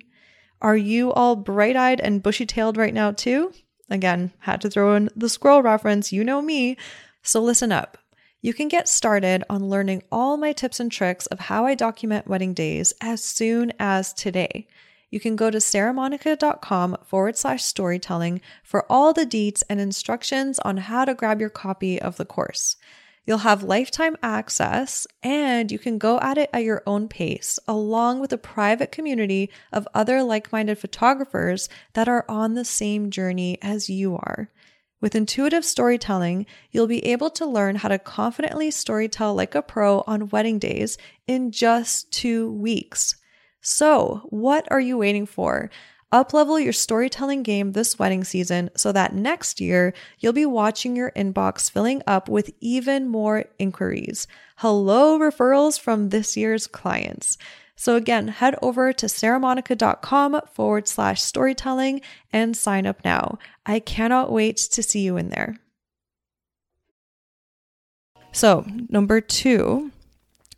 Are 0.63 0.77
you 0.77 1.13
all 1.13 1.35
bright 1.35 1.75
eyed 1.75 2.01
and 2.01 2.23
bushy 2.23 2.47
tailed 2.47 2.77
right 2.77 2.95
now, 2.95 3.11
too? 3.11 3.53
Again, 3.91 4.33
had 4.41 4.61
to 4.61 4.71
throw 4.71 4.95
in 4.95 5.11
the 5.17 5.29
squirrel 5.29 5.63
reference, 5.63 6.13
you 6.13 6.23
know 6.23 6.41
me. 6.41 6.77
So 7.23 7.43
listen 7.43 7.73
up. 7.73 7.99
You 8.43 8.53
can 8.53 8.69
get 8.69 8.89
started 8.89 9.45
on 9.49 9.69
learning 9.69 10.03
all 10.13 10.37
my 10.37 10.53
tips 10.53 10.79
and 10.79 10.93
tricks 10.93 11.27
of 11.27 11.41
how 11.41 11.67
I 11.67 11.75
document 11.75 12.29
wedding 12.29 12.55
days 12.55 12.93
as 13.01 13.23
soon 13.25 13.73
as 13.79 14.13
today. 14.13 14.69
You 15.11 15.21
can 15.21 15.37
go 15.37 15.51
to 15.51 15.59
sarahmonika.com 15.59 16.99
forward 17.05 17.37
slash 17.37 17.65
storytelling 17.65 18.41
for 18.63 18.91
all 18.91 19.13
the 19.13 19.27
deets 19.27 19.63
and 19.71 19.81
instructions 19.81 20.59
on 20.59 20.77
how 20.77 21.05
to 21.05 21.15
grab 21.15 21.41
your 21.41 21.51
copy 21.51 22.01
of 22.01 22.17
the 22.17 22.25
course. 22.25 22.77
You'll 23.27 23.39
have 23.39 23.65
lifetime 23.65 24.17
access 24.23 25.07
and 25.23 25.73
you 25.73 25.79
can 25.79 25.99
go 25.99 26.21
at 26.21 26.39
it 26.39 26.49
at 26.53 26.63
your 26.63 26.83
own 26.87 27.09
pace, 27.09 27.59
along 27.67 28.21
with 28.21 28.33
a 28.33 28.39
private 28.39 28.93
community 28.93 29.51
of 29.73 29.89
other 29.95 30.23
like 30.23 30.53
minded 30.53 30.79
photographers 30.79 31.69
that 31.95 32.09
are 32.09 32.25
on 32.29 32.55
the 32.55 32.65
same 32.65 33.11
journey 33.11 33.59
as 33.63 33.91
you 33.91 34.15
are. 34.15 34.51
With 35.01 35.15
intuitive 35.15 35.65
storytelling, 35.65 36.47
you'll 36.71 36.87
be 36.87 37.05
able 37.07 37.29
to 37.31 37.45
learn 37.45 37.77
how 37.77 37.89
to 37.89 37.99
confidently 37.99 38.71
storytell 38.71 39.37
like 39.37 39.55
a 39.55 39.61
pro 39.61 40.03
on 40.07 40.31
wedding 40.31 40.59
days 40.59 40.97
in 41.27 41.51
just 41.51 42.11
two 42.11 42.51
weeks. 42.51 43.17
So, 43.61 44.23
what 44.31 44.67
are 44.71 44.81
you 44.81 44.97
waiting 44.97 45.27
for? 45.27 45.71
Uplevel 46.13 46.63
your 46.63 46.73
storytelling 46.73 47.43
game 47.43 47.73
this 47.73 47.99
wedding 47.99 48.25
season 48.25 48.71
so 48.77 48.93
that 48.93 49.13
next 49.13 49.61
year 49.61 49.93
you'll 50.19 50.33
be 50.33 50.47
watching 50.47 50.97
your 50.97 51.11
inbox 51.11 51.71
filling 51.71 52.01
up 52.07 52.29
with 52.29 52.51
even 52.61 53.09
more 53.09 53.45
inquiries. 53.59 54.27
Hello, 54.57 55.19
referrals 55.19 55.79
from 55.79 56.09
this 56.09 56.37
year's 56.37 56.67
clients. 56.67 57.37
So, 57.77 57.95
again, 57.95 58.29
head 58.29 58.57
over 58.63 58.93
to 58.95 59.07
sarahmonika.com 59.07 60.41
forward 60.53 60.89
slash 60.89 61.23
storytelling 61.23 62.01
and 62.33 62.57
sign 62.57 62.87
up 62.87 63.05
now. 63.05 63.39
I 63.67 63.81
cannot 63.81 64.33
wait 64.33 64.57
to 64.57 64.83
see 64.83 65.01
you 65.01 65.19
in 65.19 65.29
there. 65.29 65.59
So, 68.33 68.65
number 68.89 69.21
two, 69.21 69.93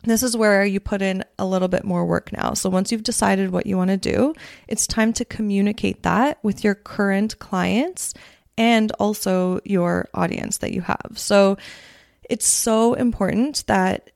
this 0.03 0.23
is 0.23 0.35
where 0.35 0.63
you 0.63 0.79
put 0.79 1.01
in 1.01 1.25
a 1.37 1.45
little 1.45 1.67
bit 1.67 1.83
more 1.83 2.05
work 2.05 2.31
now. 2.31 2.53
So, 2.53 2.69
once 2.69 2.91
you've 2.91 3.03
decided 3.03 3.51
what 3.51 3.65
you 3.65 3.75
want 3.75 3.89
to 3.89 3.97
do, 3.97 4.33
it's 4.69 4.87
time 4.87 5.11
to 5.13 5.25
communicate 5.25 6.03
that 6.03 6.39
with 6.41 6.63
your 6.63 6.75
current 6.75 7.37
clients 7.39 8.13
and 8.57 8.91
also 8.93 9.59
your 9.65 10.07
audience 10.13 10.59
that 10.59 10.71
you 10.71 10.81
have. 10.81 11.11
So, 11.15 11.57
it's 12.29 12.47
so 12.47 12.93
important 12.93 13.65
that 13.67 14.11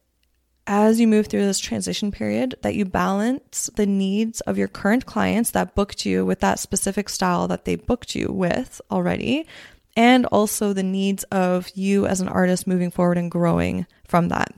as 0.65 0.99
you 0.99 1.07
move 1.07 1.27
through 1.27 1.45
this 1.45 1.59
transition 1.59 2.11
period 2.11 2.55
that 2.61 2.75
you 2.75 2.85
balance 2.85 3.69
the 3.75 3.85
needs 3.85 4.41
of 4.41 4.57
your 4.57 4.67
current 4.67 5.05
clients 5.05 5.51
that 5.51 5.75
booked 5.75 6.05
you 6.05 6.25
with 6.25 6.39
that 6.39 6.59
specific 6.59 7.09
style 7.09 7.47
that 7.47 7.65
they 7.65 7.75
booked 7.75 8.15
you 8.15 8.31
with 8.31 8.79
already 8.89 9.45
and 9.95 10.25
also 10.27 10.73
the 10.73 10.83
needs 10.83 11.23
of 11.25 11.69
you 11.75 12.05
as 12.07 12.21
an 12.21 12.27
artist 12.27 12.65
moving 12.65 12.91
forward 12.91 13.17
and 13.17 13.29
growing 13.29 13.85
from 14.07 14.29
that. 14.29 14.53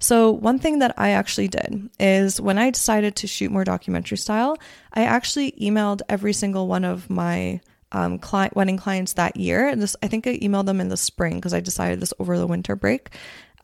So, 0.00 0.30
one 0.30 0.60
thing 0.60 0.78
that 0.78 0.94
I 0.96 1.10
actually 1.10 1.48
did 1.48 1.90
is 1.98 2.40
when 2.40 2.56
I 2.56 2.70
decided 2.70 3.16
to 3.16 3.26
shoot 3.26 3.50
more 3.50 3.64
documentary 3.64 4.16
style, 4.16 4.56
I 4.92 5.04
actually 5.04 5.52
emailed 5.52 6.02
every 6.08 6.32
single 6.32 6.68
one 6.68 6.84
of 6.84 7.10
my 7.10 7.60
um, 7.90 8.18
client 8.18 8.54
wedding 8.54 8.76
clients 8.76 9.14
that 9.14 9.36
year. 9.36 9.66
And 9.66 9.82
this, 9.82 9.96
I 10.02 10.06
think 10.06 10.26
I 10.26 10.38
emailed 10.38 10.66
them 10.66 10.80
in 10.80 10.88
the 10.88 10.96
spring 10.96 11.36
because 11.36 11.54
I 11.54 11.60
decided 11.60 12.00
this 12.00 12.14
over 12.18 12.38
the 12.38 12.46
winter 12.46 12.76
break 12.76 13.10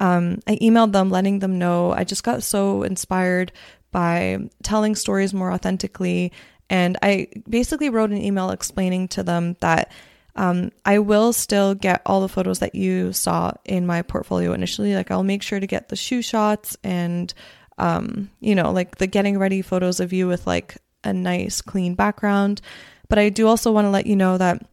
um, 0.01 0.41
I 0.47 0.57
emailed 0.57 0.93
them 0.93 1.11
letting 1.11 1.39
them 1.39 1.59
know 1.59 1.93
I 1.93 2.05
just 2.05 2.25
got 2.25 2.43
so 2.43 2.83
inspired 2.83 3.53
by 3.91 4.39
telling 4.63 4.95
stories 4.95 5.33
more 5.33 5.53
authentically. 5.53 6.33
And 6.69 6.97
I 7.03 7.29
basically 7.49 7.91
wrote 7.91 8.11
an 8.11 8.23
email 8.23 8.51
explaining 8.51 9.09
to 9.09 9.23
them 9.23 9.57
that 9.61 9.93
um, 10.37 10.73
I 10.85 10.99
will 10.99 11.33
still 11.33 11.75
get 11.75 12.03
all 12.05 12.21
the 12.21 12.29
photos 12.29 12.59
that 12.59 12.75
you 12.75 13.13
saw 13.13 13.53
in 13.65 13.87
my 13.87 14.03
portfolio 14.03 14.53
initially. 14.53 14.95
Like, 14.95 15.11
I'll 15.11 15.23
make 15.23 15.43
sure 15.43 15.61
to 15.61 15.67
get 15.67 15.89
the 15.89 15.97
shoe 15.97 16.23
shots 16.23 16.77
and, 16.83 17.33
um, 17.79 18.31
you 18.41 18.57
know, 18.57 18.73
like 18.73 18.97
the 18.99 19.07
getting 19.07 19.39
ready 19.39 19.63
photos 19.63 20.01
of 20.01 20.13
you 20.13 20.27
with 20.27 20.47
like 20.47 20.77
a 21.05 21.13
nice, 21.13 21.61
clean 21.61 21.95
background. 21.95 22.61
But 23.09 23.21
I 23.21 23.29
do 23.29 23.47
also 23.47 23.71
want 23.71 23.85
to 23.85 23.91
let 23.91 24.07
you 24.07 24.17
know 24.17 24.39
that 24.39 24.67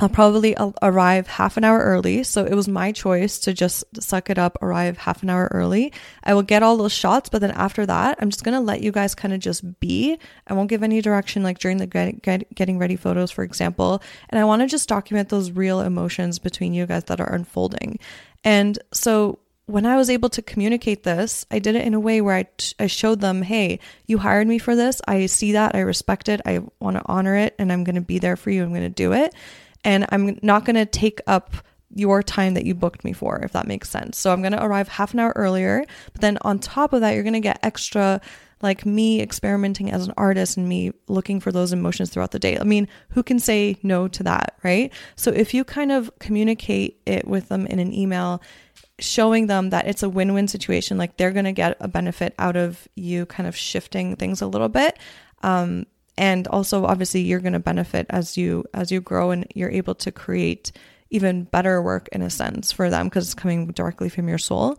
I'll 0.00 0.08
probably 0.08 0.56
uh, 0.56 0.70
arrive 0.80 1.26
half 1.26 1.56
an 1.56 1.64
hour 1.64 1.78
early. 1.78 2.22
So 2.22 2.44
it 2.44 2.54
was 2.54 2.68
my 2.68 2.92
choice 2.92 3.40
to 3.40 3.52
just 3.52 3.84
suck 4.00 4.30
it 4.30 4.38
up, 4.38 4.56
arrive 4.62 4.96
half 4.96 5.22
an 5.22 5.30
hour 5.30 5.48
early. 5.50 5.92
I 6.22 6.34
will 6.34 6.42
get 6.42 6.62
all 6.62 6.76
those 6.76 6.92
shots, 6.92 7.28
but 7.28 7.40
then 7.40 7.50
after 7.50 7.84
that, 7.84 8.18
I'm 8.20 8.30
just 8.30 8.44
going 8.44 8.54
to 8.54 8.60
let 8.60 8.80
you 8.80 8.92
guys 8.92 9.14
kind 9.14 9.34
of 9.34 9.40
just 9.40 9.80
be. 9.80 10.16
I 10.46 10.54
won't 10.54 10.70
give 10.70 10.82
any 10.84 11.00
direction 11.00 11.42
like 11.42 11.58
during 11.58 11.78
the 11.78 11.86
get, 11.86 12.22
get, 12.22 12.54
getting 12.54 12.78
ready 12.78 12.94
photos, 12.94 13.30
for 13.30 13.42
example. 13.42 14.02
And 14.28 14.38
I 14.38 14.44
want 14.44 14.62
to 14.62 14.68
just 14.68 14.88
document 14.88 15.30
those 15.30 15.50
real 15.50 15.80
emotions 15.80 16.38
between 16.38 16.74
you 16.74 16.86
guys 16.86 17.04
that 17.04 17.20
are 17.20 17.32
unfolding. 17.32 17.98
And 18.44 18.78
so 18.92 19.40
when 19.66 19.84
I 19.84 19.96
was 19.96 20.10
able 20.10 20.28
to 20.30 20.42
communicate 20.42 21.02
this, 21.02 21.44
I 21.50 21.58
did 21.58 21.74
it 21.74 21.84
in 21.84 21.92
a 21.92 22.00
way 22.00 22.20
where 22.20 22.36
I, 22.36 22.46
t- 22.56 22.74
I 22.78 22.86
showed 22.86 23.20
them, 23.20 23.42
hey, 23.42 23.80
you 24.06 24.16
hired 24.18 24.46
me 24.46 24.58
for 24.58 24.76
this. 24.76 25.02
I 25.06 25.26
see 25.26 25.52
that. 25.52 25.74
I 25.74 25.80
respect 25.80 26.28
it. 26.28 26.40
I 26.46 26.60
want 26.80 26.96
to 26.96 27.02
honor 27.06 27.34
it. 27.34 27.54
And 27.58 27.72
I'm 27.72 27.84
going 27.84 27.96
to 27.96 28.00
be 28.00 28.18
there 28.18 28.36
for 28.36 28.50
you. 28.50 28.62
I'm 28.62 28.70
going 28.70 28.80
to 28.82 28.88
do 28.88 29.12
it 29.12 29.34
and 29.84 30.06
I'm 30.10 30.38
not 30.42 30.64
going 30.64 30.76
to 30.76 30.86
take 30.86 31.20
up 31.26 31.54
your 31.94 32.22
time 32.22 32.54
that 32.54 32.64
you 32.64 32.74
booked 32.74 33.04
me 33.04 33.12
for, 33.12 33.38
if 33.38 33.52
that 33.52 33.66
makes 33.66 33.88
sense. 33.88 34.18
So 34.18 34.32
I'm 34.32 34.42
going 34.42 34.52
to 34.52 34.62
arrive 34.62 34.88
half 34.88 35.14
an 35.14 35.20
hour 35.20 35.32
earlier, 35.36 35.84
but 36.12 36.20
then 36.20 36.38
on 36.42 36.58
top 36.58 36.92
of 36.92 37.00
that, 37.00 37.14
you're 37.14 37.22
going 37.22 37.32
to 37.32 37.40
get 37.40 37.58
extra 37.62 38.20
like 38.60 38.84
me 38.84 39.20
experimenting 39.20 39.90
as 39.90 40.06
an 40.06 40.14
artist 40.16 40.56
and 40.56 40.68
me 40.68 40.92
looking 41.06 41.40
for 41.40 41.52
those 41.52 41.72
emotions 41.72 42.10
throughout 42.10 42.32
the 42.32 42.38
day. 42.38 42.58
I 42.58 42.64
mean, 42.64 42.88
who 43.10 43.22
can 43.22 43.38
say 43.38 43.78
no 43.82 44.08
to 44.08 44.22
that, 44.24 44.58
right? 44.64 44.92
So 45.16 45.30
if 45.30 45.54
you 45.54 45.64
kind 45.64 45.92
of 45.92 46.10
communicate 46.18 47.00
it 47.06 47.26
with 47.26 47.48
them 47.48 47.66
in 47.66 47.78
an 47.78 47.92
email, 47.92 48.42
showing 48.98 49.46
them 49.46 49.70
that 49.70 49.86
it's 49.86 50.02
a 50.02 50.08
win 50.08 50.34
win 50.34 50.48
situation, 50.48 50.98
like 50.98 51.16
they're 51.16 51.30
going 51.30 51.44
to 51.44 51.52
get 51.52 51.76
a 51.80 51.88
benefit 51.88 52.34
out 52.38 52.56
of 52.56 52.88
you 52.96 53.26
kind 53.26 53.48
of 53.48 53.56
shifting 53.56 54.16
things 54.16 54.42
a 54.42 54.46
little 54.46 54.68
bit. 54.68 54.98
Um, 55.42 55.86
and 56.18 56.48
also 56.48 56.84
obviously 56.84 57.20
you're 57.20 57.40
going 57.40 57.52
to 57.54 57.60
benefit 57.60 58.04
as 58.10 58.36
you 58.36 58.64
as 58.74 58.90
you 58.90 59.00
grow 59.00 59.30
and 59.30 59.46
you're 59.54 59.70
able 59.70 59.94
to 59.94 60.10
create 60.12 60.72
even 61.10 61.44
better 61.44 61.80
work 61.80 62.08
in 62.12 62.20
a 62.20 62.28
sense 62.28 62.72
for 62.72 62.90
them 62.90 63.06
because 63.06 63.24
it's 63.26 63.34
coming 63.34 63.68
directly 63.68 64.10
from 64.10 64.28
your 64.28 64.36
soul. 64.36 64.76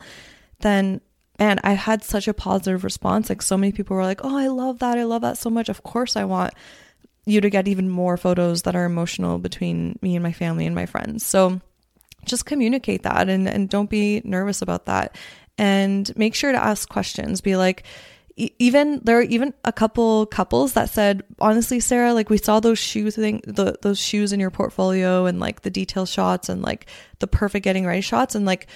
Then 0.59 1.01
and 1.39 1.61
i 1.63 1.71
had 1.71 2.03
such 2.03 2.27
a 2.27 2.33
positive 2.33 2.83
response. 2.83 3.29
Like 3.29 3.41
so 3.41 3.57
many 3.57 3.71
people 3.71 3.95
were 3.95 4.03
like 4.03 4.23
oh 4.23 4.37
i 4.37 4.47
love 4.47 4.79
that. 4.79 4.99
I 4.99 5.03
love 5.03 5.21
that 5.23 5.37
so 5.37 5.49
much. 5.49 5.69
Of 5.69 5.81
course 5.81 6.15
i 6.15 6.25
want 6.25 6.53
you 7.25 7.41
to 7.41 7.49
get 7.49 7.67
even 7.67 7.89
more 7.89 8.17
photos 8.17 8.63
that 8.63 8.75
are 8.75 8.85
emotional 8.85 9.37
between 9.37 9.97
me 10.01 10.15
and 10.15 10.23
my 10.23 10.33
family 10.33 10.65
and 10.65 10.75
my 10.75 10.85
friends. 10.85 11.25
So 11.25 11.61
just 12.25 12.45
communicate 12.45 13.03
that 13.03 13.29
and, 13.29 13.47
and 13.47 13.69
don't 13.69 13.89
be 13.89 14.21
nervous 14.25 14.61
about 14.61 14.87
that. 14.87 15.15
And 15.57 16.11
make 16.17 16.35
sure 16.35 16.51
to 16.51 16.63
ask 16.63 16.89
questions. 16.89 17.41
Be 17.41 17.55
like 17.55 17.83
even 18.57 19.01
there 19.03 19.19
are 19.19 19.23
even 19.23 19.53
a 19.65 19.71
couple 19.73 20.25
couples 20.27 20.73
that 20.73 20.89
said 20.89 21.23
honestly 21.39 21.79
sarah 21.79 22.13
like 22.13 22.29
we 22.29 22.37
saw 22.37 22.59
those 22.59 22.79
shoes 22.79 23.15
thing 23.15 23.41
the, 23.45 23.75
those 23.81 23.99
shoes 23.99 24.31
in 24.31 24.39
your 24.39 24.49
portfolio 24.49 25.25
and 25.25 25.39
like 25.39 25.61
the 25.61 25.69
detail 25.69 26.05
shots 26.05 26.49
and 26.49 26.61
like 26.61 26.85
the 27.19 27.27
perfect 27.27 27.63
getting 27.63 27.85
ready 27.85 28.01
shots. 28.01 28.35
And 28.35 28.45
like 28.45 28.67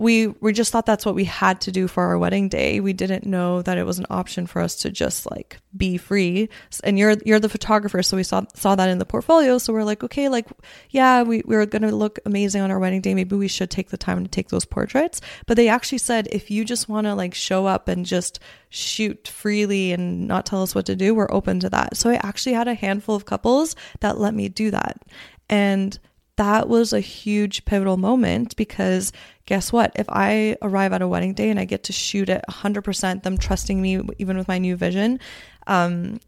we 0.00 0.28
we 0.28 0.54
just 0.54 0.72
thought 0.72 0.86
that's 0.86 1.04
what 1.04 1.14
we 1.14 1.24
had 1.24 1.60
to 1.60 1.70
do 1.70 1.86
for 1.86 2.02
our 2.04 2.16
wedding 2.16 2.48
day. 2.48 2.80
We 2.80 2.94
didn't 2.94 3.26
know 3.26 3.60
that 3.60 3.76
it 3.76 3.84
was 3.84 3.98
an 3.98 4.06
option 4.08 4.46
for 4.46 4.62
us 4.62 4.76
to 4.76 4.90
just 4.90 5.30
like 5.30 5.58
be 5.76 5.98
free. 5.98 6.48
And 6.82 6.98
you're 6.98 7.16
you're 7.26 7.38
the 7.38 7.50
photographer, 7.50 8.02
so 8.02 8.16
we 8.16 8.22
saw 8.22 8.44
saw 8.54 8.74
that 8.76 8.88
in 8.88 8.96
the 8.96 9.04
portfolio. 9.04 9.58
So 9.58 9.74
we're 9.74 9.84
like, 9.84 10.02
okay, 10.02 10.30
like 10.30 10.48
yeah, 10.88 11.22
we, 11.22 11.42
we 11.44 11.54
were 11.54 11.66
gonna 11.66 11.90
look 11.90 12.18
amazing 12.24 12.62
on 12.62 12.70
our 12.70 12.78
wedding 12.78 13.02
day. 13.02 13.12
Maybe 13.12 13.36
we 13.36 13.46
should 13.46 13.70
take 13.70 13.90
the 13.90 13.98
time 13.98 14.24
to 14.24 14.30
take 14.30 14.48
those 14.48 14.64
portraits. 14.64 15.20
But 15.46 15.58
they 15.58 15.68
actually 15.68 15.98
said 15.98 16.28
if 16.32 16.50
you 16.50 16.64
just 16.64 16.88
wanna 16.88 17.14
like 17.14 17.34
show 17.34 17.66
up 17.66 17.86
and 17.86 18.06
just 18.06 18.40
shoot 18.70 19.28
freely 19.28 19.92
and 19.92 20.26
not 20.26 20.46
tell 20.46 20.62
us 20.62 20.74
what 20.74 20.86
to 20.86 20.96
do, 20.96 21.14
we're 21.14 21.30
open 21.30 21.60
to 21.60 21.68
that. 21.68 21.98
So 21.98 22.08
I 22.08 22.14
actually 22.22 22.54
had 22.54 22.68
a 22.68 22.74
handful 22.74 23.16
of 23.16 23.26
couples 23.26 23.76
that 24.00 24.18
let 24.18 24.32
me 24.32 24.48
do 24.48 24.70
that. 24.70 25.02
And 25.50 25.98
that 26.40 26.70
was 26.70 26.94
a 26.94 27.00
huge 27.00 27.66
pivotal 27.66 27.98
moment 27.98 28.56
because 28.56 29.12
guess 29.50 29.72
what? 29.72 29.90
If 29.96 30.06
I 30.08 30.56
arrive 30.62 30.92
at 30.92 31.02
a 31.02 31.08
wedding 31.08 31.34
day 31.34 31.50
and 31.50 31.58
I 31.58 31.64
get 31.64 31.82
to 31.84 31.92
shoot 31.92 32.28
it 32.28 32.44
100%, 32.48 33.24
them 33.24 33.36
trusting 33.36 33.82
me 33.82 34.00
even 34.18 34.38
with 34.38 34.46
my 34.46 34.58
new 34.58 34.76
vision, 34.76 35.18
um, 35.66 36.20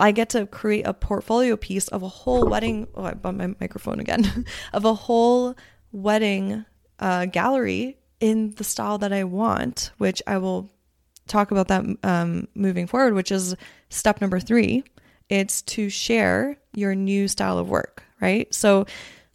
I 0.00 0.10
get 0.10 0.30
to 0.30 0.44
create 0.46 0.84
a 0.84 0.92
portfolio 0.92 1.56
piece 1.56 1.86
of 1.86 2.02
a 2.02 2.08
whole 2.08 2.44
wedding. 2.48 2.88
Oh, 2.96 3.04
I 3.04 3.14
bumped 3.14 3.38
my 3.38 3.54
microphone 3.60 4.00
again. 4.00 4.46
of 4.72 4.84
a 4.84 4.94
whole 4.94 5.54
wedding 5.92 6.64
uh, 6.98 7.26
gallery 7.26 7.98
in 8.18 8.50
the 8.56 8.64
style 8.64 8.98
that 8.98 9.12
I 9.12 9.22
want, 9.22 9.92
which 9.98 10.20
I 10.26 10.38
will 10.38 10.68
talk 11.28 11.52
about 11.52 11.68
that 11.68 11.84
um, 12.02 12.48
moving 12.56 12.88
forward, 12.88 13.14
which 13.14 13.30
is 13.30 13.54
step 13.90 14.20
number 14.20 14.40
three. 14.40 14.82
It's 15.28 15.62
to 15.62 15.88
share 15.88 16.56
your 16.74 16.96
new 16.96 17.28
style 17.28 17.58
of 17.58 17.68
work, 17.68 18.02
right? 18.20 18.52
So 18.52 18.86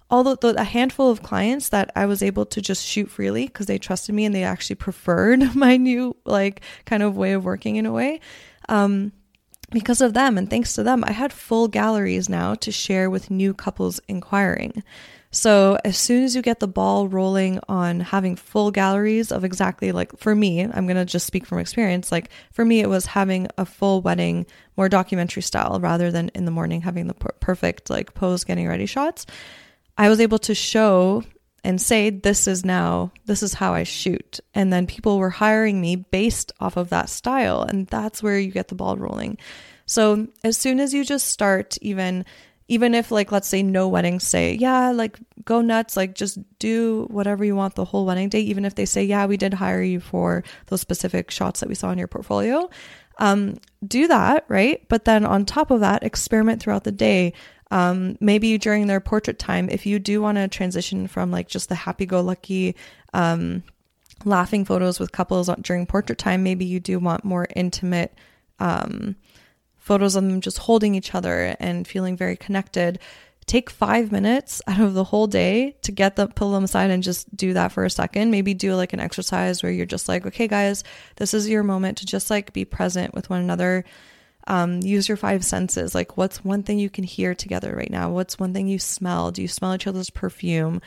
although 0.10 0.36
the, 0.36 0.60
a 0.60 0.64
handful 0.64 1.10
of 1.10 1.24
clients 1.24 1.70
that 1.70 1.92
I 1.96 2.06
was 2.06 2.24
able 2.24 2.46
to 2.48 2.62
just 2.62 2.86
shoot 2.86 3.10
freely 3.10 3.46
because 3.46 3.68
they 3.68 3.78
trusted 3.78 4.16
me 4.16 4.26
and 4.26 4.34
they 4.34 4.44
actually 4.44 4.76
preferred 4.76 5.56
my 5.56 5.78
new 5.78 6.16
like 6.26 6.62
kind 6.86 7.04
of 7.04 7.18
way 7.18 7.34
of 7.34 7.46
working 7.46 7.76
in 7.76 7.86
a 7.86 7.92
way. 7.92 8.20
Um, 8.68 9.12
because 9.72 10.02
of 10.02 10.14
them 10.14 10.38
and 10.38 10.50
thanks 10.50 10.74
to 10.74 10.84
them, 10.84 11.04
I 11.06 11.12
had 11.12 11.32
full 11.32 11.68
galleries 11.68 12.28
now 12.28 12.56
to 12.56 12.72
share 12.72 13.10
with 13.10 13.30
new 13.30 13.54
couples 13.54 14.00
inquiring. 14.08 14.84
So 15.32 15.78
as 15.86 15.96
soon 15.96 16.24
as 16.24 16.36
you 16.36 16.42
get 16.42 16.60
the 16.60 16.68
ball 16.68 17.08
rolling 17.08 17.60
on 17.70 18.00
having 18.00 18.36
full 18.36 18.72
galleries 18.72 19.32
of 19.32 19.44
exactly 19.44 19.92
like 19.92 20.18
for 20.18 20.34
me, 20.34 20.64
I'm 20.64 20.88
going 20.88 20.98
to 20.98 21.06
just 21.06 21.28
speak 21.28 21.46
from 21.46 21.60
experience. 21.60 22.12
Like 22.12 22.32
for 22.52 22.66
me, 22.66 22.80
it 22.80 22.90
was 22.90 23.06
having 23.06 23.48
a 23.58 23.66
full 23.66 24.02
wedding, 24.02 24.48
more 24.76 24.90
documentary 24.90 25.44
style 25.44 25.80
rather 25.80 26.10
than 26.10 26.30
in 26.34 26.46
the 26.46 26.52
morning 26.52 26.82
having 26.82 27.06
the 27.06 27.14
per- 27.14 27.36
perfect 27.40 27.92
like 27.92 28.16
pose 28.16 28.44
getting 28.44 28.68
ready 28.68 28.88
shots. 28.88 29.28
I 30.00 30.08
was 30.08 30.22
able 30.22 30.40
to 30.40 30.56
show 30.56 31.24
and 31.62 31.82
say, 31.82 32.10
this 32.10 32.48
is 32.48 32.64
now, 32.64 33.12
this 33.26 33.44
is 33.44 33.54
how 33.54 33.74
I 33.74 33.84
shoot. 33.84 34.40
And 34.56 34.72
then 34.72 34.88
people 34.88 35.20
were 35.20 35.30
hiring 35.30 35.82
me 35.82 35.98
based 35.98 36.54
off 36.62 36.78
of 36.78 36.90
that 36.90 37.10
style. 37.10 37.64
And 37.64 37.86
that's 37.88 38.24
where 38.24 38.40
you 38.40 38.50
get 38.50 38.70
the 38.70 38.76
ball 38.76 38.96
rolling. 38.96 39.38
So 39.86 40.28
as 40.42 40.56
soon 40.56 40.80
as 40.80 40.94
you 40.94 41.04
just 41.04 41.28
start, 41.28 41.78
even, 41.82 42.24
even 42.70 42.96
if 42.96 43.12
like, 43.12 43.34
let's 43.34 43.50
say 43.50 43.62
no 43.62 43.90
weddings 43.90 44.24
say, 44.24 44.54
yeah, 44.54 44.92
like 44.92 45.20
go 45.44 45.60
nuts, 45.60 45.98
like 45.98 46.16
just 46.16 46.40
do 46.60 47.06
whatever 47.10 47.44
you 47.44 47.58
want 47.58 47.76
the 47.76 47.84
whole 47.84 48.06
wedding 48.06 48.30
day. 48.30 48.40
Even 48.40 48.64
if 48.64 48.76
they 48.76 48.86
say, 48.86 49.04
yeah, 49.04 49.26
we 49.26 49.36
did 49.36 49.54
hire 49.54 49.82
you 49.82 50.00
for 50.00 50.46
those 50.68 50.80
specific 50.80 51.30
shots 51.30 51.60
that 51.60 51.68
we 51.68 51.76
saw 51.76 51.92
in 51.92 51.98
your 51.98 52.08
portfolio. 52.08 52.70
Um, 53.18 53.58
do 53.86 54.08
that, 54.08 54.46
right? 54.48 54.88
But 54.88 55.04
then 55.04 55.26
on 55.26 55.44
top 55.46 55.72
of 55.72 55.82
that, 55.82 56.04
experiment 56.04 56.62
throughout 56.62 56.86
the 56.86 56.92
day 56.94 57.34
um, 57.72 58.18
maybe 58.20 58.58
during 58.58 58.88
their 58.88 59.00
portrait 59.00 59.38
time, 59.38 59.70
if 59.70 59.86
you 59.86 60.00
do 60.00 60.22
want 60.22 60.38
to 60.38 60.48
transition 60.48 61.08
from 61.08 61.32
like 61.32 61.48
just 61.48 61.70
the 61.70 61.76
happy 61.76 62.06
go 62.06 62.22
lucky, 62.22 62.76
um, 63.14 63.64
laughing 64.26 64.66
photos 64.66 65.00
with 65.00 65.12
couples 65.12 65.50
during 65.62 65.86
portrait 65.86 66.18
time, 66.18 66.44
maybe 66.44 66.66
you 66.66 66.80
do 66.80 67.00
want 67.00 67.24
more 67.24 67.48
intimate 67.56 68.14
um, 68.60 69.16
photos 69.78 70.16
of 70.16 70.24
them 70.24 70.42
just 70.42 70.58
holding 70.58 70.96
each 70.96 71.14
other 71.14 71.56
and 71.60 71.88
feeling 71.88 72.18
very 72.18 72.36
connected. 72.36 73.00
Take 73.46 73.70
five 73.70 74.12
minutes 74.12 74.62
out 74.68 74.80
of 74.80 74.96
the 74.96 75.04
whole 75.04 75.28
day 75.28 75.78
to 75.84 75.92
get 75.92 76.16
them, 76.16 76.30
pull 76.30 76.52
them 76.52 76.64
aside 76.64 76.90
and 76.90 77.04
just 77.04 77.36
do 77.36 77.54
that 77.54 77.72
for 77.72 77.86
a 77.86 77.90
second. 77.90 78.32
Maybe 78.32 78.54
do 78.56 78.76
like 78.76 78.94
an 78.94 79.00
exercise 79.00 79.62
where 79.62 79.72
you're 79.72 79.86
just 79.86 80.10
like, 80.10 80.26
okay, 80.26 80.48
guys, 80.48 80.84
this 81.18 81.34
is 81.36 81.48
your 81.48 81.64
moment 81.64 82.00
to 82.00 82.06
just 82.06 82.30
like 82.32 82.52
be 82.52 82.66
present 82.66 83.14
with 83.14 83.30
one 83.30 83.42
another 83.42 83.86
um, 84.48 84.82
use 84.82 85.08
your 85.08 85.18
five 85.18 85.44
senses. 85.46 85.94
Like, 85.94 86.18
what's 86.18 86.44
one 86.44 86.64
thing 86.64 86.80
you 86.80 86.90
can 86.90 87.04
hear 87.04 87.36
together 87.36 87.74
right 87.76 87.92
now? 87.92 88.10
What's 88.10 88.40
one 88.40 88.54
thing 88.54 88.68
you 88.68 88.80
smell? 88.80 89.32
Do 89.32 89.42
you 89.42 89.48
smell 89.48 89.76
each 89.76 89.88
other's 89.88 90.10
perfume? 90.10 90.82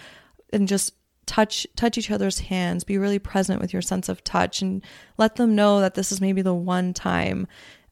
And 0.53 0.69
just 0.69 0.95
touch 1.27 1.67
touch 1.77 1.97
each 1.97 2.11
other's 2.11 2.41
hands. 2.41 2.85
Be 2.85 2.99
really 2.99 3.19
present 3.19 3.61
with 3.61 3.73
your 3.73 3.83
sense 3.83 4.09
of 4.09 4.25
touch, 4.25 4.63
and 4.63 4.83
let 5.19 5.37
them 5.37 5.55
know 5.55 5.81
that 5.81 5.95
this 5.95 6.13
is 6.13 6.21
maybe 6.21 6.43
the 6.43 6.55
one 6.55 6.93
time. 6.93 7.47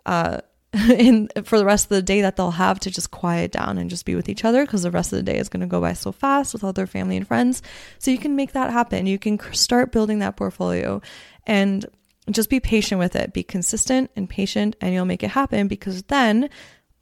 Uh, 0.04 0.40
in 0.90 1.28
for 1.42 1.58
the 1.58 1.64
rest 1.64 1.86
of 1.86 1.88
the 1.88 2.02
day 2.02 2.20
that 2.20 2.36
they'll 2.36 2.52
have 2.52 2.78
to 2.78 2.90
just 2.90 3.10
quiet 3.10 3.50
down 3.50 3.76
and 3.76 3.90
just 3.90 4.04
be 4.04 4.14
with 4.14 4.28
each 4.28 4.44
other 4.44 4.64
because 4.64 4.82
the 4.82 4.90
rest 4.90 5.12
of 5.12 5.16
the 5.16 5.22
day 5.24 5.36
is 5.36 5.48
going 5.48 5.60
to 5.60 5.66
go 5.66 5.80
by 5.80 5.92
so 5.92 6.12
fast 6.12 6.52
with 6.52 6.62
all 6.62 6.72
their 6.72 6.86
family 6.86 7.16
and 7.16 7.26
friends. 7.26 7.60
So 7.98 8.12
you 8.12 8.18
can 8.18 8.36
make 8.36 8.52
that 8.52 8.70
happen. 8.70 9.06
You 9.06 9.18
can 9.18 9.40
start 9.52 9.90
building 9.90 10.20
that 10.20 10.36
portfolio 10.36 11.02
and 11.44 11.84
just 12.30 12.50
be 12.50 12.60
patient 12.60 12.98
with 12.98 13.16
it. 13.16 13.32
Be 13.32 13.42
consistent 13.42 14.10
and 14.16 14.28
patient, 14.28 14.76
and 14.80 14.92
you'll 14.92 15.04
make 15.04 15.22
it 15.22 15.30
happen 15.30 15.68
because 15.68 16.02
then 16.04 16.50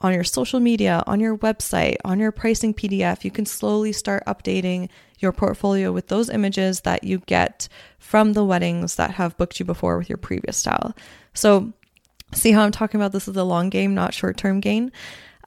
on 0.01 0.15
your 0.15 0.25
social 0.25 0.61
media, 0.61 1.03
on 1.07 1.19
your 1.19 1.37
website, 1.39 1.97
on 2.05 2.21
your 2.21 2.31
pricing 2.31 2.73
PDF, 2.73 3.25
you 3.25 3.31
can 3.31 3.45
slowly 3.45 3.93
start 3.93 4.23
updating 4.27 4.89
your 5.19 5.33
portfolio 5.33 5.91
with 5.91 6.07
those 6.07 6.31
images 6.31 6.83
that 6.83 7.03
you 7.03 7.19
get 7.27 7.69
from 7.99 8.33
the 8.33 8.45
weddings 8.45 8.95
that 8.95 9.11
have 9.13 9.37
booked 9.37 9.59
you 9.59 9.65
before 9.65 9.99
with 9.99 10.09
your 10.09 10.19
previous 10.19 10.57
style. 10.57 10.95
So, 11.35 11.73
see 12.33 12.53
how 12.53 12.63
I'm 12.63 12.71
talking 12.71 13.01
about 13.01 13.13
this 13.13 13.27
is 13.27 13.37
a 13.37 13.45
long 13.45 13.71
game, 13.71 13.95
not 13.95 14.15
short 14.15 14.37
term 14.37 14.61
gain. 14.61 14.93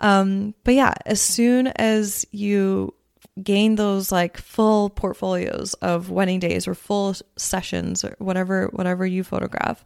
Um, 0.01 0.55
but 0.63 0.73
yeah, 0.73 0.95
as 1.05 1.21
soon 1.21 1.67
as 1.67 2.25
you 2.31 2.93
gain 3.41 3.75
those 3.75 4.11
like 4.11 4.37
full 4.37 4.89
portfolios 4.89 5.73
of 5.75 6.09
wedding 6.09 6.39
days 6.39 6.67
or 6.67 6.75
full 6.75 7.15
sessions 7.37 8.03
or 8.03 8.15
whatever 8.19 8.67
whatever 8.73 9.05
you 9.05 9.23
photograph 9.23 9.83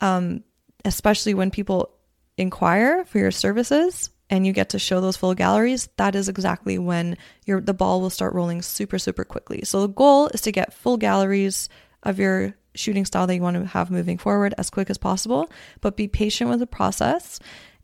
um, 0.00 0.42
especially 0.84 1.34
when 1.34 1.50
people 1.50 1.90
inquire 2.38 3.04
for 3.06 3.18
your 3.18 3.30
services 3.30 4.10
and 4.28 4.46
you 4.46 4.52
get 4.52 4.70
to 4.70 4.78
show 4.78 5.00
those 5.00 5.16
full 5.16 5.34
galleries 5.34 5.88
that 5.96 6.14
is 6.14 6.28
exactly 6.28 6.78
when 6.78 7.16
your 7.44 7.60
the 7.60 7.74
ball 7.74 8.00
will 8.00 8.10
start 8.10 8.34
rolling 8.34 8.62
super 8.62 8.98
super 8.98 9.24
quickly. 9.24 9.62
So 9.64 9.82
the 9.82 9.88
goal 9.88 10.28
is 10.28 10.40
to 10.42 10.52
get 10.52 10.72
full 10.72 10.96
galleries 10.96 11.68
of 12.02 12.18
your 12.18 12.54
shooting 12.74 13.04
style 13.04 13.26
that 13.26 13.34
you 13.34 13.42
want 13.42 13.56
to 13.56 13.66
have 13.66 13.90
moving 13.90 14.18
forward 14.18 14.54
as 14.58 14.68
quick 14.68 14.90
as 14.90 14.98
possible 14.98 15.50
but 15.80 15.96
be 15.96 16.08
patient 16.08 16.50
with 16.50 16.58
the 16.58 16.66
process 16.66 17.40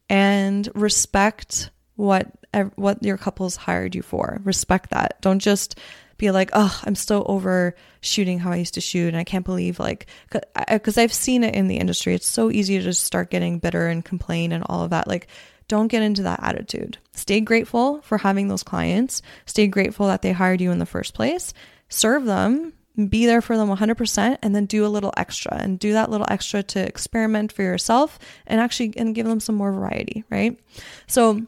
and 0.08 0.68
respect 0.74 1.70
what 1.96 2.30
what 2.76 3.02
your 3.02 3.16
couple's 3.16 3.56
hired 3.56 3.94
you 3.94 4.02
for. 4.02 4.40
Respect 4.44 4.90
that. 4.90 5.20
Don't 5.20 5.38
just 5.38 5.78
be 6.18 6.30
like, 6.30 6.50
oh, 6.52 6.80
I'm 6.84 6.94
still 6.94 7.24
over 7.26 7.74
shooting 8.00 8.38
how 8.38 8.52
I 8.52 8.56
used 8.56 8.74
to 8.74 8.80
shoot, 8.80 9.08
and 9.08 9.16
I 9.16 9.24
can't 9.24 9.44
believe 9.44 9.78
like 9.78 10.06
because 10.30 10.98
I've 10.98 11.12
seen 11.12 11.44
it 11.44 11.54
in 11.54 11.68
the 11.68 11.78
industry. 11.78 12.14
It's 12.14 12.28
so 12.28 12.50
easy 12.50 12.78
to 12.78 12.84
just 12.84 13.04
start 13.04 13.30
getting 13.30 13.58
bitter 13.58 13.88
and 13.88 14.04
complain 14.04 14.52
and 14.52 14.64
all 14.68 14.82
of 14.84 14.90
that. 14.90 15.08
Like, 15.08 15.28
don't 15.68 15.88
get 15.88 16.02
into 16.02 16.22
that 16.24 16.40
attitude. 16.42 16.98
Stay 17.12 17.40
grateful 17.40 18.02
for 18.02 18.18
having 18.18 18.48
those 18.48 18.62
clients. 18.62 19.22
Stay 19.46 19.66
grateful 19.66 20.06
that 20.08 20.22
they 20.22 20.32
hired 20.32 20.60
you 20.60 20.70
in 20.70 20.78
the 20.78 20.86
first 20.86 21.14
place. 21.14 21.54
Serve 21.88 22.24
them. 22.24 22.72
Be 23.08 23.24
there 23.24 23.40
for 23.40 23.56
them 23.56 23.70
100% 23.70 24.38
and 24.42 24.54
then 24.54 24.66
do 24.66 24.84
a 24.84 24.88
little 24.88 25.14
extra 25.16 25.56
and 25.56 25.78
do 25.78 25.94
that 25.94 26.10
little 26.10 26.26
extra 26.28 26.62
to 26.62 26.86
experiment 26.86 27.50
for 27.50 27.62
yourself 27.62 28.18
and 28.46 28.60
actually 28.60 28.92
and 28.98 29.14
give 29.14 29.26
them 29.26 29.40
some 29.40 29.54
more 29.54 29.72
variety, 29.72 30.24
right? 30.28 30.60
So 31.06 31.40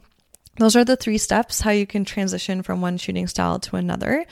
those 0.57 0.75
are 0.75 0.85
the 0.85 0.95
three 0.95 1.17
steps 1.17 1.61
how 1.61 1.71
you 1.71 1.85
can 1.85 2.05
transition 2.05 2.63
from 2.63 2.81
one 2.81 2.97
shooting 2.97 3.27
style 3.27 3.59
to 3.59 3.75
another. 3.75 4.25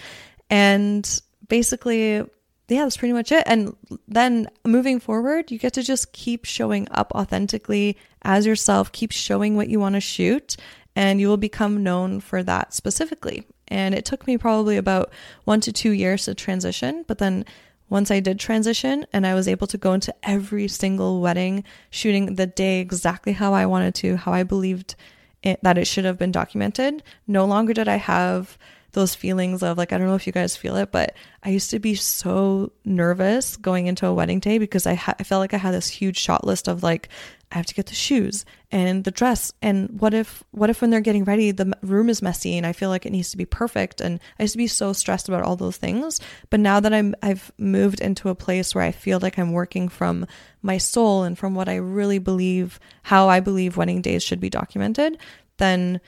And 0.50 1.22
basically, 1.48 2.16
yeah, 2.16 2.84
that's 2.84 2.98
pretty 2.98 3.14
much 3.14 3.32
it. 3.32 3.44
And 3.46 3.76
then 4.08 4.48
moving 4.66 5.00
forward, 5.00 5.52
you 5.52 5.60
get 5.60 5.74
to 5.74 5.84
just 5.84 6.14
keep 6.14 6.46
showing 6.46 6.88
up 6.92 7.12
authentically 7.14 7.98
as 8.24 8.46
yourself, 8.46 8.92
keep 8.92 9.12
showing 9.12 9.56
what 9.56 9.70
you 9.70 9.80
want 9.80 9.96
to 9.96 10.02
shoot, 10.02 10.56
and 10.96 11.20
you 11.20 11.28
will 11.28 11.38
become 11.38 11.84
known 11.84 12.20
for 12.20 12.42
that 12.44 12.74
specifically. 12.74 13.46
And 13.68 13.94
it 13.94 14.06
took 14.06 14.28
me 14.28 14.38
probably 14.38 14.78
about 14.78 15.12
one 15.44 15.62
to 15.62 15.72
two 15.72 15.92
years 15.92 16.26
to 16.26 16.36
transition, 16.36 17.04
but 17.08 17.18
then 17.18 17.46
once 17.90 18.10
I 18.10 18.22
did 18.22 18.40
transition 18.40 19.06
and 19.14 19.28
I 19.28 19.36
was 19.36 19.48
able 19.48 19.68
to 19.68 19.78
go 19.78 19.94
into 19.94 20.16
every 20.24 20.68
single 20.68 21.22
wedding, 21.22 21.64
shooting 21.90 22.36
the 22.36 22.48
day 22.48 22.80
exactly 22.80 23.34
how 23.34 23.54
I 23.54 23.66
wanted 23.66 23.94
to, 23.96 24.18
how 24.18 24.34
I 24.34 24.44
believed 24.44 24.96
it, 25.44 25.60
that 25.62 25.78
it 25.78 25.86
should 25.86 26.06
have 26.06 26.18
been 26.18 26.32
documented. 26.32 27.04
No 27.28 27.46
longer 27.46 27.74
did 27.74 27.88
I 27.88 27.98
have 27.98 28.58
those 28.94 29.16
feelings 29.16 29.64
of 29.64 29.78
like, 29.78 29.92
I 29.92 29.98
don't 29.98 30.08
know 30.08 30.16
if 30.16 30.28
you 30.28 30.34
guys 30.34 30.56
feel 30.56 30.76
it, 30.78 30.92
but 30.92 31.16
I 31.44 31.50
used 31.50 31.72
to 31.72 31.80
be 31.80 31.96
so 31.96 32.72
nervous 32.86 33.58
going 33.58 33.88
into 33.88 34.08
a 34.08 34.14
wedding 34.14 34.40
day 34.40 34.58
because 34.60 34.86
I, 34.86 34.94
ha- 34.94 35.16
I 35.20 35.24
felt 35.24 35.40
like 35.40 35.54
I 35.54 35.58
had 35.58 35.74
this 35.74 35.88
huge 35.88 36.18
shot 36.18 36.46
list 36.46 36.68
of 36.68 36.84
like, 36.84 37.10
I 37.54 37.58
have 37.58 37.68
to 37.68 37.76
get 37.76 37.86
the 37.86 37.94
shoes 37.94 38.46
and 38.72 39.04
the 39.04 39.12
dress. 39.12 39.54
And 39.62 40.02
what 40.02 40.14
if, 40.16 40.44
what 40.52 40.72
if 40.72 40.82
when 40.82 40.90
they're 40.90 41.02
getting 41.02 41.24
ready, 41.24 41.52
the 41.52 41.78
room 41.84 42.10
is 42.10 42.22
messy 42.22 42.58
and 42.58 42.66
I 42.66 42.74
feel 42.74 42.90
like 42.90 43.06
it 43.06 43.12
needs 43.12 43.30
to 43.32 43.38
be 43.38 43.46
perfect. 43.46 44.02
And 44.02 44.20
I 44.40 44.44
used 44.44 44.54
to 44.54 44.58
be 44.58 44.68
so 44.68 44.92
stressed 44.92 45.30
about 45.30 45.44
all 45.44 45.56
those 45.56 45.78
things. 45.78 46.20
But 46.50 46.60
now 46.60 46.80
that 46.80 46.94
I'm, 46.94 47.14
I've 47.22 47.52
moved 47.60 48.02
into 48.02 48.30
a 48.30 48.36
place 48.36 48.74
where 48.74 48.84
I 48.84 48.92
feel 48.92 49.20
like 49.20 49.38
I'm 49.38 49.52
working 49.52 49.88
from 49.88 50.26
my 50.64 50.80
soul 50.80 51.24
and 51.24 51.38
from 51.38 51.54
what 51.54 51.70
I 51.70 51.76
really 51.76 52.18
believe, 52.18 52.80
how 53.04 53.30
I 53.30 53.40
believe 53.40 53.78
wedding 53.78 54.02
days 54.02 54.24
should 54.24 54.40
be 54.40 54.50
documented, 54.50 55.20
then 55.58 56.02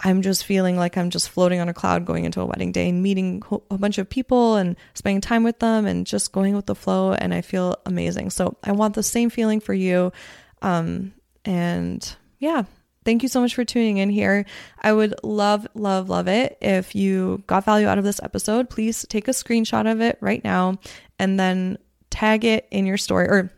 I'm 0.00 0.22
just 0.22 0.44
feeling 0.44 0.76
like 0.76 0.96
I'm 0.96 1.10
just 1.10 1.30
floating 1.30 1.60
on 1.60 1.68
a 1.68 1.74
cloud 1.74 2.04
going 2.04 2.24
into 2.24 2.40
a 2.40 2.46
wedding 2.46 2.72
day 2.72 2.88
and 2.88 3.02
meeting 3.02 3.42
a 3.70 3.78
bunch 3.78 3.98
of 3.98 4.08
people 4.08 4.56
and 4.56 4.76
spending 4.94 5.22
time 5.22 5.42
with 5.42 5.58
them 5.58 5.86
and 5.86 6.06
just 6.06 6.32
going 6.32 6.54
with 6.54 6.66
the 6.66 6.74
flow. 6.74 7.12
And 7.12 7.32
I 7.32 7.40
feel 7.40 7.76
amazing. 7.86 8.30
So 8.30 8.56
I 8.62 8.72
want 8.72 8.94
the 8.94 9.02
same 9.02 9.30
feeling 9.30 9.60
for 9.60 9.72
you. 9.74 10.12
Um, 10.62 11.12
and 11.44 12.16
yeah, 12.38 12.64
thank 13.04 13.22
you 13.22 13.28
so 13.28 13.40
much 13.40 13.54
for 13.54 13.64
tuning 13.64 13.98
in 13.98 14.10
here. 14.10 14.44
I 14.80 14.92
would 14.92 15.14
love, 15.22 15.66
love, 15.74 16.08
love 16.08 16.28
it 16.28 16.58
if 16.60 16.94
you 16.94 17.42
got 17.46 17.64
value 17.64 17.86
out 17.86 17.98
of 17.98 18.04
this 18.04 18.20
episode. 18.22 18.68
Please 18.68 19.06
take 19.08 19.28
a 19.28 19.32
screenshot 19.32 19.90
of 19.90 20.00
it 20.00 20.18
right 20.20 20.42
now 20.42 20.78
and 21.18 21.38
then 21.38 21.78
tag 22.10 22.44
it 22.44 22.66
in 22.70 22.86
your 22.86 22.96
story 22.96 23.28
or 23.28 23.50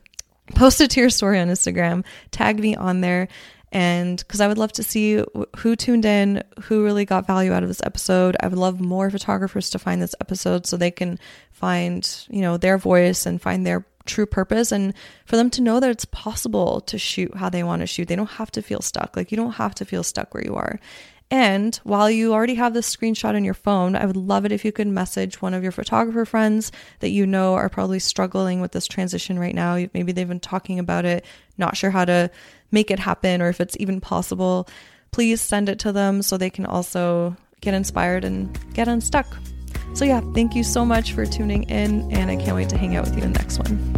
post 0.54 0.80
it 0.80 0.90
to 0.92 1.00
your 1.00 1.10
story 1.10 1.38
on 1.38 1.48
Instagram. 1.48 2.04
Tag 2.30 2.58
me 2.60 2.76
on 2.76 3.00
there 3.00 3.28
and 3.70 4.18
because 4.18 4.40
I 4.40 4.48
would 4.48 4.58
love 4.58 4.72
to 4.72 4.82
see 4.82 5.22
who 5.58 5.76
tuned 5.76 6.04
in, 6.04 6.42
who 6.62 6.84
really 6.84 7.04
got 7.04 7.26
value 7.26 7.52
out 7.52 7.62
of 7.62 7.68
this 7.68 7.82
episode. 7.84 8.36
I 8.40 8.48
would 8.48 8.58
love 8.58 8.80
more 8.80 9.10
photographers 9.10 9.70
to 9.70 9.78
find 9.78 10.00
this 10.00 10.14
episode 10.20 10.66
so 10.66 10.76
they 10.76 10.90
can 10.90 11.18
find, 11.52 12.08
you 12.30 12.40
know, 12.40 12.56
their 12.56 12.78
voice 12.78 13.26
and 13.26 13.40
find 13.40 13.66
their 13.66 13.84
true 14.08 14.26
purpose 14.26 14.72
and 14.72 14.94
for 15.26 15.36
them 15.36 15.50
to 15.50 15.62
know 15.62 15.78
that 15.78 15.90
it's 15.90 16.04
possible 16.06 16.80
to 16.82 16.98
shoot 16.98 17.34
how 17.36 17.48
they 17.48 17.62
want 17.62 17.80
to 17.80 17.86
shoot. 17.86 18.08
They 18.08 18.16
don't 18.16 18.30
have 18.30 18.50
to 18.52 18.62
feel 18.62 18.80
stuck. 18.80 19.16
Like 19.16 19.30
you 19.30 19.36
don't 19.36 19.52
have 19.52 19.74
to 19.76 19.84
feel 19.84 20.02
stuck 20.02 20.34
where 20.34 20.44
you 20.44 20.56
are. 20.56 20.80
And 21.30 21.76
while 21.84 22.10
you 22.10 22.32
already 22.32 22.54
have 22.54 22.72
this 22.72 22.94
screenshot 22.94 23.34
on 23.34 23.44
your 23.44 23.54
phone, 23.54 23.94
I 23.94 24.06
would 24.06 24.16
love 24.16 24.46
it 24.46 24.52
if 24.52 24.64
you 24.64 24.72
could 24.72 24.86
message 24.86 25.42
one 25.42 25.52
of 25.52 25.62
your 25.62 25.72
photographer 25.72 26.24
friends 26.24 26.72
that 27.00 27.10
you 27.10 27.26
know 27.26 27.54
are 27.54 27.68
probably 27.68 27.98
struggling 27.98 28.62
with 28.62 28.72
this 28.72 28.86
transition 28.86 29.38
right 29.38 29.54
now. 29.54 29.74
Maybe 29.92 30.12
they've 30.12 30.26
been 30.26 30.40
talking 30.40 30.78
about 30.78 31.04
it, 31.04 31.26
not 31.58 31.76
sure 31.76 31.90
how 31.90 32.06
to 32.06 32.30
make 32.70 32.90
it 32.90 32.98
happen 32.98 33.42
or 33.42 33.48
if 33.48 33.60
it's 33.60 33.76
even 33.78 34.00
possible, 34.00 34.68
please 35.10 35.40
send 35.40 35.68
it 35.68 35.78
to 35.80 35.92
them 35.92 36.22
so 36.22 36.36
they 36.36 36.50
can 36.50 36.66
also 36.66 37.36
get 37.60 37.74
inspired 37.74 38.24
and 38.24 38.58
get 38.72 38.88
unstuck. 38.88 39.26
So, 39.94 40.04
yeah, 40.04 40.20
thank 40.34 40.54
you 40.54 40.62
so 40.64 40.84
much 40.84 41.12
for 41.12 41.26
tuning 41.26 41.64
in, 41.64 42.10
and 42.12 42.30
I 42.30 42.36
can't 42.36 42.56
wait 42.56 42.68
to 42.70 42.78
hang 42.78 42.96
out 42.96 43.06
with 43.06 43.16
you 43.16 43.22
in 43.22 43.32
the 43.32 43.38
next 43.38 43.58
one. 43.58 43.94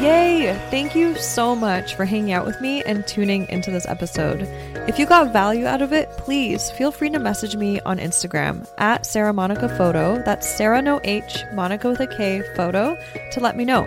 Yay! 0.00 0.54
Thank 0.70 0.94
you 0.94 1.16
so 1.16 1.56
much 1.56 1.96
for 1.96 2.04
hanging 2.04 2.32
out 2.32 2.46
with 2.46 2.60
me 2.60 2.84
and 2.84 3.04
tuning 3.04 3.48
into 3.48 3.72
this 3.72 3.84
episode. 3.86 4.42
If 4.86 4.96
you 4.96 5.06
got 5.06 5.32
value 5.32 5.66
out 5.66 5.82
of 5.82 5.92
it, 5.92 6.08
please 6.12 6.70
feel 6.70 6.92
free 6.92 7.10
to 7.10 7.18
message 7.18 7.56
me 7.56 7.80
on 7.80 7.98
Instagram 7.98 8.64
at 8.78 9.04
Sarah 9.04 9.32
Monika 9.32 9.76
Photo. 9.76 10.22
That's 10.22 10.48
Sarah 10.48 10.80
no 10.80 11.00
H, 11.02 11.42
Monika 11.52 11.90
with 11.90 11.98
a 11.98 12.06
K 12.06 12.42
photo 12.54 12.96
to 13.32 13.40
let 13.40 13.56
me 13.56 13.64
know. 13.64 13.82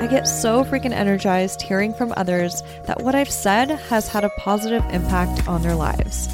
I 0.00 0.08
get 0.08 0.26
so 0.26 0.64
freaking 0.64 0.90
energized 0.90 1.62
hearing 1.62 1.94
from 1.94 2.12
others 2.16 2.64
that 2.86 3.00
what 3.00 3.14
I've 3.14 3.30
said 3.30 3.70
has 3.70 4.08
had 4.08 4.24
a 4.24 4.30
positive 4.30 4.84
impact 4.90 5.46
on 5.46 5.62
their 5.62 5.76
lives. 5.76 6.28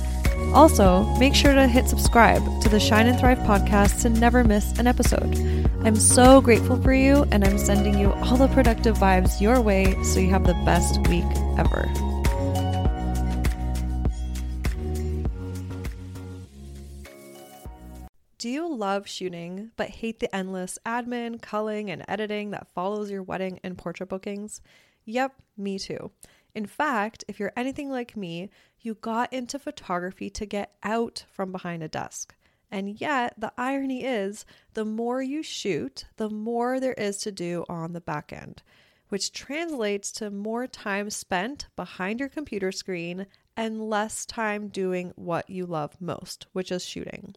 Also, 0.54 1.04
make 1.18 1.34
sure 1.34 1.54
to 1.54 1.66
hit 1.68 1.88
subscribe 1.88 2.42
to 2.62 2.68
the 2.68 2.80
Shine 2.80 3.06
and 3.06 3.18
Thrive 3.18 3.38
podcast 3.38 4.02
to 4.02 4.08
never 4.08 4.42
miss 4.42 4.76
an 4.78 4.86
episode. 4.86 5.36
I'm 5.84 5.96
so 5.96 6.40
grateful 6.40 6.80
for 6.82 6.92
you, 6.92 7.24
and 7.30 7.44
I'm 7.44 7.58
sending 7.58 7.98
you 7.98 8.12
all 8.14 8.36
the 8.36 8.48
productive 8.48 8.96
vibes 8.96 9.40
your 9.40 9.60
way 9.60 9.94
so 10.02 10.20
you 10.20 10.30
have 10.30 10.46
the 10.46 10.54
best 10.64 11.06
week 11.08 11.24
ever. 11.58 11.88
Do 18.38 18.48
you 18.48 18.72
love 18.72 19.08
shooting 19.08 19.72
but 19.76 19.90
hate 19.90 20.20
the 20.20 20.34
endless 20.34 20.78
admin, 20.86 21.42
culling, 21.42 21.90
and 21.90 22.04
editing 22.08 22.52
that 22.52 22.68
follows 22.68 23.10
your 23.10 23.22
wedding 23.22 23.60
and 23.62 23.76
portrait 23.76 24.08
bookings? 24.08 24.60
Yep, 25.04 25.34
me 25.56 25.78
too. 25.78 26.10
In 26.54 26.66
fact, 26.66 27.24
if 27.28 27.38
you're 27.38 27.52
anything 27.56 27.90
like 27.90 28.16
me, 28.16 28.50
you 28.80 28.94
got 28.94 29.32
into 29.32 29.58
photography 29.58 30.30
to 30.30 30.46
get 30.46 30.74
out 30.82 31.24
from 31.30 31.52
behind 31.52 31.82
a 31.82 31.88
desk. 31.88 32.34
And 32.70 33.00
yet, 33.00 33.34
the 33.38 33.52
irony 33.56 34.04
is, 34.04 34.44
the 34.74 34.84
more 34.84 35.22
you 35.22 35.42
shoot, 35.42 36.04
the 36.16 36.28
more 36.28 36.80
there 36.80 36.92
is 36.94 37.18
to 37.18 37.32
do 37.32 37.64
on 37.68 37.92
the 37.92 38.00
back 38.00 38.32
end, 38.32 38.62
which 39.08 39.32
translates 39.32 40.12
to 40.12 40.30
more 40.30 40.66
time 40.66 41.08
spent 41.10 41.66
behind 41.76 42.20
your 42.20 42.28
computer 42.28 42.70
screen 42.70 43.26
and 43.56 43.88
less 43.88 44.26
time 44.26 44.68
doing 44.68 45.12
what 45.16 45.48
you 45.48 45.64
love 45.64 45.96
most, 46.00 46.46
which 46.52 46.70
is 46.70 46.84
shooting. 46.84 47.34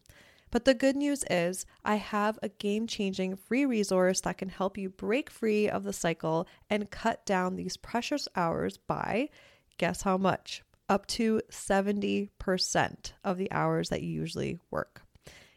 But 0.52 0.66
the 0.66 0.74
good 0.74 0.98
news 0.98 1.24
is, 1.30 1.66
I 1.86 1.96
have 1.96 2.38
a 2.44 2.50
game 2.50 2.86
changing 2.86 3.38
free 3.38 3.66
resource 3.66 4.20
that 4.22 4.38
can 4.38 4.50
help 4.50 4.78
you 4.78 4.90
break 4.90 5.30
free 5.30 5.70
of 5.70 5.86
the 5.86 5.94
cycle 5.94 6.46
and 6.70 6.92
cut 6.92 7.26
down 7.26 7.56
these 7.56 7.78
precious 7.78 8.28
hours 8.36 8.78
by 8.78 9.30
guess 9.78 10.02
how 10.02 10.18
much? 10.18 10.62
Up 10.92 11.08
to 11.08 11.42
70% 11.50 13.12
of 13.24 13.38
the 13.38 13.50
hours 13.50 13.88
that 13.88 14.04
you 14.04 14.10
usually 14.10 14.60
work. 14.70 15.04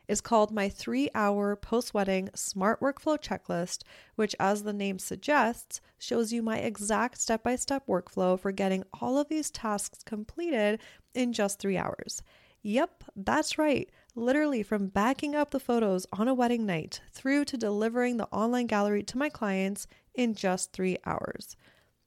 It's 0.07 0.21
called 0.21 0.53
my 0.53 0.69
three 0.69 1.11
hour 1.13 1.57
post 1.57 1.93
wedding 1.93 2.31
smart 2.37 2.79
workflow 2.79 3.19
checklist, 3.21 3.83
which, 4.15 4.37
as 4.39 4.63
the 4.63 4.73
name 4.73 5.01
suggests, 5.01 5.81
shows 5.99 6.33
you 6.33 6.41
my 6.41 6.59
exact 6.59 7.21
step 7.21 7.43
by 7.43 7.57
step 7.57 7.85
workflow 7.89 8.39
for 8.39 8.53
getting 8.53 8.85
all 9.01 9.19
of 9.19 9.29
these 9.29 9.51
tasks 9.51 10.05
completed 10.05 10.79
in 11.15 11.33
just 11.33 11.59
three 11.59 11.77
hours. 11.77 12.23
Yep, 12.63 13.03
that's 13.17 13.59
right. 13.59 13.91
Literally, 14.15 14.63
from 14.63 14.87
backing 14.87 15.35
up 15.35 15.51
the 15.51 15.59
photos 15.59 16.07
on 16.13 16.29
a 16.29 16.35
wedding 16.35 16.65
night 16.65 17.01
through 17.11 17.47
to 17.47 17.57
delivering 17.57 18.19
the 18.19 18.29
online 18.29 18.69
gallery 18.69 19.03
to 19.03 19.19
my 19.19 19.31
clients 19.31 19.89
in 20.15 20.35
just 20.35 20.73
three 20.73 20.97
hours. 21.05 21.57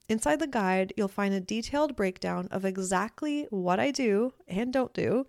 Inside 0.10 0.40
the 0.40 0.48
guide, 0.48 0.94
you'll 0.96 1.08
find 1.08 1.34
a 1.34 1.42
detailed 1.42 1.96
breakdown 1.96 2.48
of 2.50 2.64
exactly 2.64 3.48
what 3.50 3.80
I 3.80 3.92
do 3.92 4.34
and 4.48 4.72
don't 4.72 4.94
do 4.94 5.26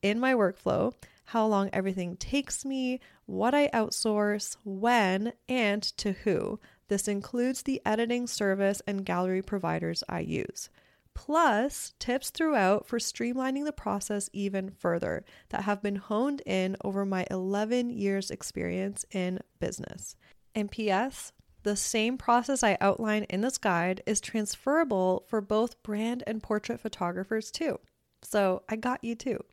in 0.00 0.18
my 0.18 0.32
workflow, 0.32 0.94
how 1.26 1.46
long 1.46 1.68
everything 1.72 2.16
takes 2.16 2.64
me, 2.64 3.00
what 3.26 3.54
I 3.54 3.68
outsource, 3.68 4.56
when, 4.64 5.32
and 5.48 5.82
to 5.98 6.12
who. 6.12 6.60
This 6.88 7.08
includes 7.08 7.62
the 7.62 7.82
editing 7.84 8.26
service 8.26 8.80
and 8.86 9.04
gallery 9.04 9.42
providers 9.42 10.02
I 10.08 10.20
use 10.20 10.70
plus 11.14 11.94
tips 11.98 12.30
throughout 12.30 12.86
for 12.86 12.98
streamlining 12.98 13.64
the 13.64 13.72
process 13.72 14.30
even 14.32 14.70
further 14.70 15.24
that 15.50 15.64
have 15.64 15.82
been 15.82 15.96
honed 15.96 16.42
in 16.46 16.76
over 16.82 17.04
my 17.04 17.26
11 17.30 17.90
years' 17.90 18.30
experience 18.30 19.04
in 19.10 19.40
business. 19.60 20.16
And 20.54 20.70
P.S., 20.70 21.32
the 21.62 21.76
same 21.76 22.18
process 22.18 22.62
I 22.62 22.76
outline 22.80 23.24
in 23.24 23.40
this 23.40 23.58
guide 23.58 24.02
is 24.06 24.20
transferable 24.20 25.24
for 25.28 25.40
both 25.40 25.82
brand 25.82 26.22
and 26.26 26.42
portrait 26.42 26.80
photographers 26.80 27.50
too. 27.50 27.78
So 28.22 28.62
I 28.68 28.76
got 28.76 29.02
you 29.02 29.14
too. 29.14 29.44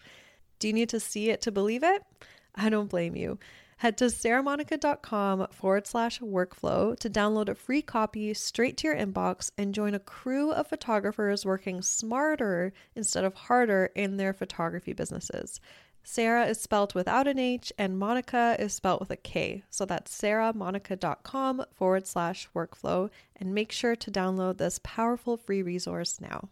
Do 0.60 0.68
you 0.68 0.74
need 0.74 0.90
to 0.90 1.00
see 1.00 1.30
it 1.30 1.42
to 1.42 1.52
believe 1.52 1.84
it? 1.84 2.04
I 2.56 2.70
don't 2.70 2.90
blame 2.90 3.16
you. 3.16 3.40
Head 3.78 3.98
to 4.00 4.06
sarahmonika.com 4.06 5.48
forward 5.52 5.88
slash 5.88 6.20
workflow 6.20 7.00
to 7.00 7.10
download 7.10 7.48
a 7.48 7.56
free 7.56 7.82
copy 7.82 8.34
straight 8.34 8.76
to 8.78 8.90
your 8.90 8.98
inbox 8.98 9.52
and 9.58 9.74
join 9.74 9.96
a 9.96 10.00
crew 10.00 10.52
of 10.52 10.68
photographers 10.68 11.46
working 11.46 11.82
smarter 11.82 12.74
instead 12.94 13.24
of 13.24 13.34
harder 13.34 13.90
in 13.96 14.18
their 14.18 14.34
photography 14.34 14.92
businesses. 14.92 15.62
Sarah 16.12 16.48
is 16.48 16.60
spelled 16.60 16.96
without 16.96 17.28
an 17.28 17.38
H 17.38 17.72
and 17.78 18.02
Monika 18.02 18.60
is 18.60 18.74
spelled 18.74 19.00
with 19.00 19.12
a 19.12 19.16
K. 19.16 19.64
So 19.70 19.86
that's 19.86 20.20
sarahmonika.com 20.20 21.66
forward 21.72 22.08
slash 22.08 22.50
workflow. 22.56 23.12
And 23.36 23.54
make 23.54 23.72
sure 23.72 23.96
to 23.96 24.10
download 24.10 24.58
this 24.58 24.80
powerful 24.82 25.38
free 25.38 25.62
resource 25.62 26.20
now. 26.20 26.50